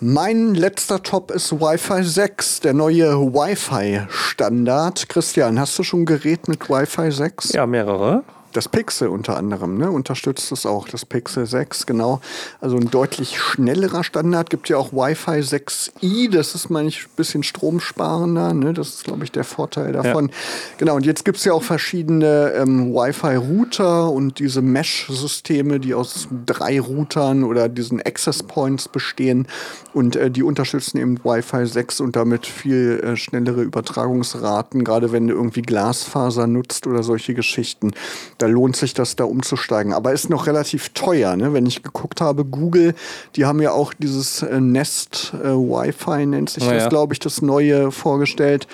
[0.00, 5.08] Mein letzter Top ist Wi-Fi 6, der neue Wi-Fi-Standard.
[5.08, 7.52] Christian, hast du schon ein Gerät mit Wi-Fi 6?
[7.52, 8.22] Ja, mehrere.
[8.54, 12.20] Das Pixel unter anderem ne, unterstützt es auch, das Pixel 6, genau.
[12.60, 14.48] Also ein deutlich schnellerer Standard.
[14.48, 18.54] Gibt ja auch Wi-Fi 6i, das ist, meine ich, ein bisschen stromsparender.
[18.54, 18.72] Ne?
[18.72, 20.28] Das ist, glaube ich, der Vorteil davon.
[20.28, 20.34] Ja.
[20.78, 26.28] Genau, und jetzt gibt es ja auch verschiedene ähm, Wi-Fi-Router und diese Mesh-Systeme, die aus
[26.46, 29.48] drei Routern oder diesen Access Points bestehen.
[29.92, 35.26] Und äh, die unterstützen eben Wi-Fi 6 und damit viel äh, schnellere Übertragungsraten, gerade wenn
[35.26, 37.92] du irgendwie Glasfaser nutzt oder solche Geschichten
[38.44, 39.94] da lohnt sich das da umzusteigen.
[39.94, 41.54] Aber ist noch relativ teuer, ne?
[41.54, 42.94] Wenn ich geguckt habe, Google,
[43.36, 46.88] die haben ja auch dieses äh, Nest äh, Wi-Fi, nennt sich oh, das, ja.
[46.90, 48.68] glaube ich, das neue vorgestellt.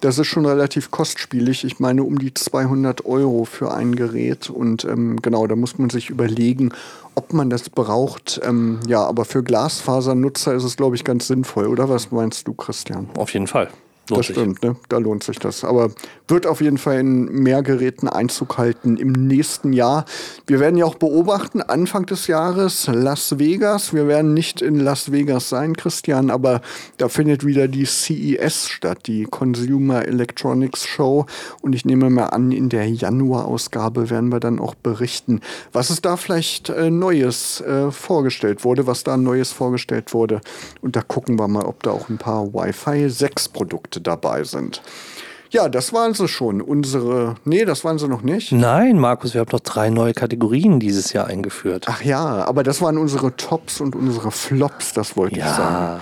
[0.00, 1.64] Das ist schon relativ kostspielig.
[1.64, 4.48] Ich meine, um die 200 Euro für ein Gerät.
[4.48, 6.70] Und ähm, genau, da muss man sich überlegen,
[7.16, 8.40] ob man das braucht.
[8.44, 11.66] Ähm, ja, aber für Glasfasernutzer ist es, glaube ich, ganz sinnvoll.
[11.66, 13.08] Oder was meinst du, Christian?
[13.16, 13.70] Auf jeden Fall.
[14.08, 14.76] Lohnt das stimmt, ne?
[14.88, 15.64] da lohnt sich das.
[15.64, 15.90] Aber
[16.28, 20.04] wird auf jeden Fall in mehr Geräten Einzug halten im nächsten Jahr.
[20.46, 23.92] Wir werden ja auch beobachten, Anfang des Jahres Las Vegas.
[23.92, 26.60] Wir werden nicht in Las Vegas sein, Christian, aber
[26.98, 31.26] da findet wieder die CES statt, die Consumer Electronics Show.
[31.62, 35.40] Und ich nehme mal an, in der Januarausgabe werden wir dann auch berichten,
[35.72, 40.40] was es da vielleicht äh, Neues äh, vorgestellt wurde, was da Neues vorgestellt wurde.
[40.80, 44.44] Und da gucken wir mal, ob da auch ein paar Wi-Fi 6 Produkte Produkte dabei
[44.44, 44.82] sind.
[45.50, 46.60] Ja, das waren sie schon.
[46.60, 47.36] Unsere.
[47.44, 48.52] Nee, das waren sie noch nicht.
[48.52, 51.86] Nein, Markus, wir haben noch drei neue Kategorien dieses Jahr eingeführt.
[51.88, 55.46] Ach ja, aber das waren unsere Tops und unsere Flops, das wollte ja.
[55.46, 56.00] ich sagen.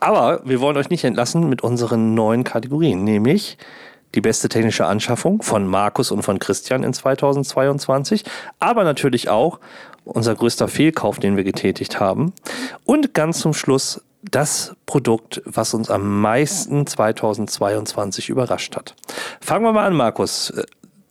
[0.00, 3.58] Aber wir wollen euch nicht entlassen mit unseren neuen Kategorien, nämlich
[4.14, 8.24] die beste technische Anschaffung von Markus und von Christian in 2022,
[8.58, 9.60] aber natürlich auch
[10.04, 12.32] unser größter Fehlkauf, den wir getätigt haben.
[12.84, 18.94] Und ganz zum Schluss das Produkt, was uns am meisten 2022 überrascht hat.
[19.40, 20.52] Fangen wir mal an, Markus.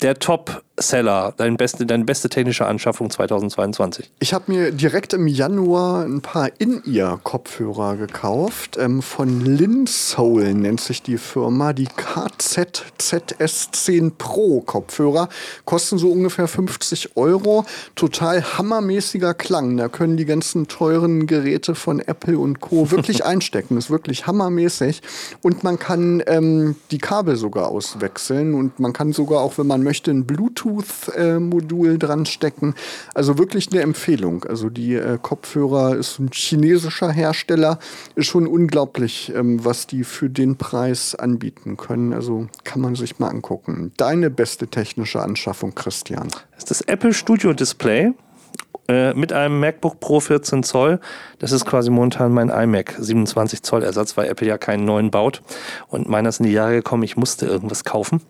[0.01, 4.09] Der Top-Seller, dein beste, deine beste technische Anschaffung 2022?
[4.19, 8.77] Ich habe mir direkt im Januar ein paar In-Ear-Kopfhörer gekauft.
[8.79, 11.73] Ähm, von Linsoul nennt sich die Firma.
[11.73, 15.27] Die KZZS10 Pro Kopfhörer
[15.65, 17.65] kosten so ungefähr 50 Euro.
[17.95, 19.75] Total hammermäßiger Klang.
[19.75, 22.89] Da können die ganzen teuren Geräte von Apple und Co.
[22.99, 23.75] wirklich einstecken.
[23.77, 25.01] Ist wirklich hammermäßig.
[25.41, 29.83] Und man kann ähm, die Kabel sogar auswechseln und man kann sogar auch, wenn man
[29.83, 32.75] möchte, ein Bluetooth-Modul dran stecken.
[33.13, 34.44] Also wirklich eine Empfehlung.
[34.46, 37.79] Also die äh, Kopfhörer ist ein chinesischer Hersteller.
[38.15, 42.13] Ist schon unglaublich, ähm, was die für den Preis anbieten können.
[42.13, 43.92] Also kann man sich mal angucken.
[43.98, 46.29] Deine beste technische Anschaffung, Christian?
[46.52, 48.13] Das ist das Apple Studio Display
[48.90, 51.00] äh, mit einem MacBook Pro 14 Zoll.
[51.37, 55.42] Das ist quasi momentan mein iMac 27 Zoll Ersatz, weil Apple ja keinen neuen baut.
[55.87, 58.21] Und meiner ist in die Jahre gekommen, ich musste irgendwas kaufen.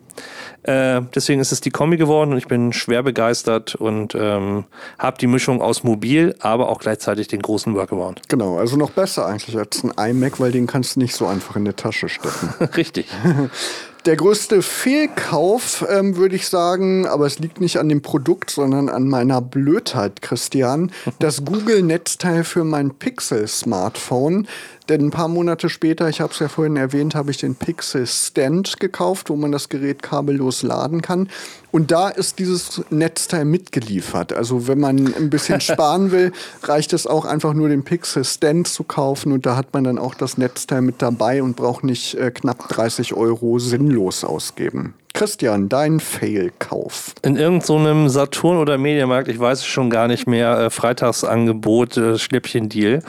[0.62, 4.64] Äh, deswegen ist es die Kombi geworden und ich bin schwer begeistert und ähm,
[4.98, 8.20] habe die Mischung aus mobil, aber auch gleichzeitig den großen Workaround.
[8.28, 11.56] Genau, also noch besser eigentlich als ein iMac, weil den kannst du nicht so einfach
[11.56, 12.54] in die Tasche stecken.
[12.76, 13.06] Richtig.
[14.06, 18.88] Der größte Fehlkauf, ähm, würde ich sagen, aber es liegt nicht an dem Produkt, sondern
[18.88, 20.90] an meiner Blödheit, Christian.
[21.18, 24.48] Das Google-Netzteil für mein Pixel-Smartphone.
[24.90, 28.08] Denn ein paar Monate später, ich habe es ja vorhin erwähnt, habe ich den Pixel
[28.08, 31.28] Stand gekauft, wo man das Gerät kabellos laden kann.
[31.70, 34.32] Und da ist dieses Netzteil mitgeliefert.
[34.32, 36.32] Also wenn man ein bisschen sparen will,
[36.64, 39.96] reicht es auch einfach nur den Pixel Stand zu kaufen und da hat man dann
[39.96, 44.94] auch das Netzteil mit dabei und braucht nicht äh, knapp 30 Euro sinnlos ausgeben.
[45.20, 47.14] Christian, dein Fail-Kauf.
[47.20, 51.98] In irgendeinem so Saturn oder Mediamarkt, ich weiß es schon gar nicht mehr, äh, Freitagsangebot,
[51.98, 53.02] äh, Schnäppchen-Deal.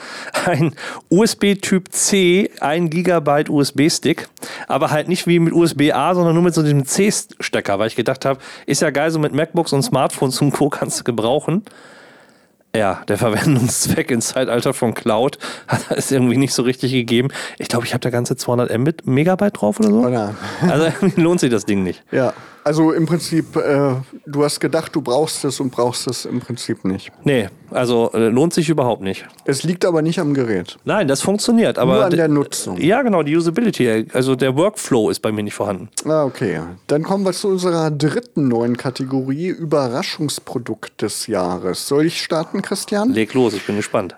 [0.45, 0.75] Ein
[1.09, 4.27] USB-Typ C, 1 Gigabyte USB-Stick,
[4.67, 8.25] aber halt nicht wie mit USB-A, sondern nur mit so einem C-Stecker, weil ich gedacht
[8.25, 10.67] habe, ist ja geil, so mit MacBooks und Smartphones und Co.
[10.67, 11.63] kannst du gebrauchen
[12.75, 17.29] ja, der Verwendungszweck im Zeitalter von Cloud hat es irgendwie nicht so richtig gegeben.
[17.57, 19.99] Ich glaube, ich habe da ganze 200 Mbit Megabyte drauf oder so.
[19.99, 20.35] Oder?
[20.61, 20.87] Also
[21.21, 22.03] lohnt sich das Ding nicht.
[22.11, 22.33] Ja,
[22.63, 23.95] also im Prinzip, äh,
[24.25, 27.11] du hast gedacht, du brauchst es und brauchst es im Prinzip nicht.
[27.23, 29.25] Nee, also äh, lohnt sich überhaupt nicht.
[29.45, 30.77] Es liegt aber nicht am Gerät.
[30.85, 31.77] Nein, das funktioniert.
[31.77, 32.77] Aber Nur an der Nutzung.
[32.77, 35.89] Ja, genau, die Usability, also der Workflow ist bei mir nicht vorhanden.
[36.05, 36.59] Ah, okay.
[36.87, 41.87] Dann kommen wir zu unserer dritten neuen Kategorie, Überraschungsprodukt des Jahres.
[41.87, 43.11] Soll ich starten, Christian?
[43.11, 44.15] Leg los, ich bin gespannt.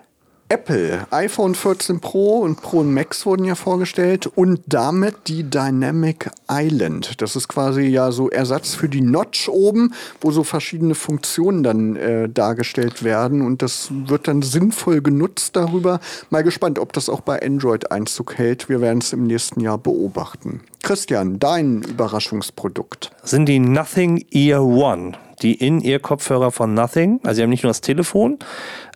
[0.54, 6.30] Apple, iPhone 14 Pro und Pro und Max wurden ja vorgestellt und damit die Dynamic
[6.48, 7.20] Island.
[7.20, 11.96] Das ist quasi ja so Ersatz für die Notch oben, wo so verschiedene Funktionen dann
[11.96, 15.98] äh, dargestellt werden und das wird dann sinnvoll genutzt darüber.
[16.30, 18.68] Mal gespannt, ob das auch bei Android Einzug hält.
[18.68, 20.60] Wir werden es im nächsten Jahr beobachten.
[20.84, 23.10] Christian, dein Überraschungsprodukt.
[23.24, 25.14] Sind die Nothing Ear One
[25.44, 27.20] die In-Ear-Kopfhörer von Nothing.
[27.22, 28.38] Also sie haben nicht nur das Telefon,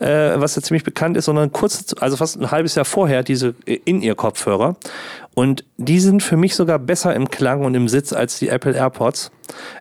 [0.00, 3.54] äh, was ja ziemlich bekannt ist, sondern kurz, also fast ein halbes Jahr vorher diese
[3.66, 4.76] In-Ear-Kopfhörer.
[5.34, 8.74] Und die sind für mich sogar besser im Klang und im Sitz als die Apple
[8.74, 9.30] AirPods.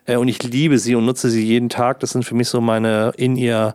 [0.06, 2.00] Äh, und ich liebe sie und nutze sie jeden Tag.
[2.00, 3.74] Das sind für mich so meine In-Ear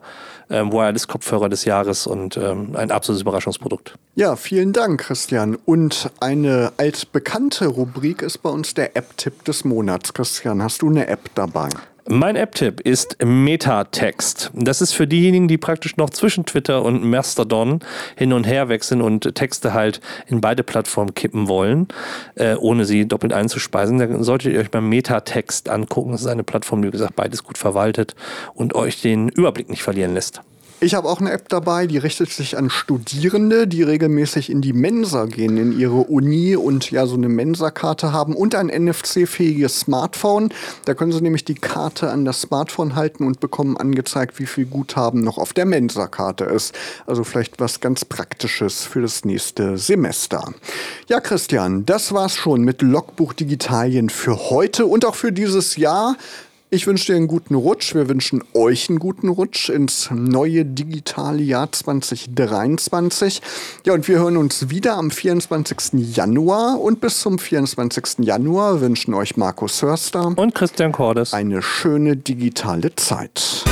[0.50, 3.96] ähm, Wireless-Kopfhörer des Jahres und ähm, ein absolutes Überraschungsprodukt.
[4.16, 5.58] Ja, vielen Dank, Christian.
[5.66, 10.14] Und eine altbekannte Rubrik ist bei uns der App-Tipp des Monats.
[10.14, 11.70] Christian, hast du eine App dabei?
[12.10, 14.52] Mein App-Tipp ist Metatext.
[14.54, 17.80] Das ist für diejenigen, die praktisch noch zwischen Twitter und Mastodon
[18.18, 21.88] hin und her wechseln und Texte halt in beide Plattformen kippen wollen,
[22.36, 24.00] äh, ohne sie doppelt einzuspeisen.
[24.00, 26.12] Da solltet ihr euch beim Metatext angucken.
[26.12, 28.16] Das ist eine Plattform, die, wie gesagt, beides gut verwaltet
[28.54, 30.42] und euch den Überblick nicht verlieren lässt.
[30.84, 34.74] Ich habe auch eine App dabei, die richtet sich an Studierende, die regelmäßig in die
[34.74, 40.50] Mensa gehen, in ihre Uni und ja so eine Mensa-Karte haben und ein NFC-fähiges Smartphone.
[40.84, 44.66] Da können sie nämlich die Karte an das Smartphone halten und bekommen angezeigt, wie viel
[44.66, 46.76] Guthaben noch auf der Mensa-Karte ist.
[47.06, 50.54] Also vielleicht was ganz Praktisches für das nächste Semester.
[51.08, 56.18] Ja, Christian, das war's schon mit Logbuch Digitalien für heute und auch für dieses Jahr.
[56.74, 57.94] Ich wünsche dir einen guten Rutsch.
[57.94, 63.44] Wir wünschen euch einen guten Rutsch ins neue digitale Jahr 2023.
[63.86, 66.16] Ja, und wir hören uns wieder am 24.
[66.16, 66.82] Januar.
[66.82, 68.26] Und bis zum 24.
[68.26, 73.64] Januar wünschen euch Markus Hörster und Christian Cordes eine schöne digitale Zeit.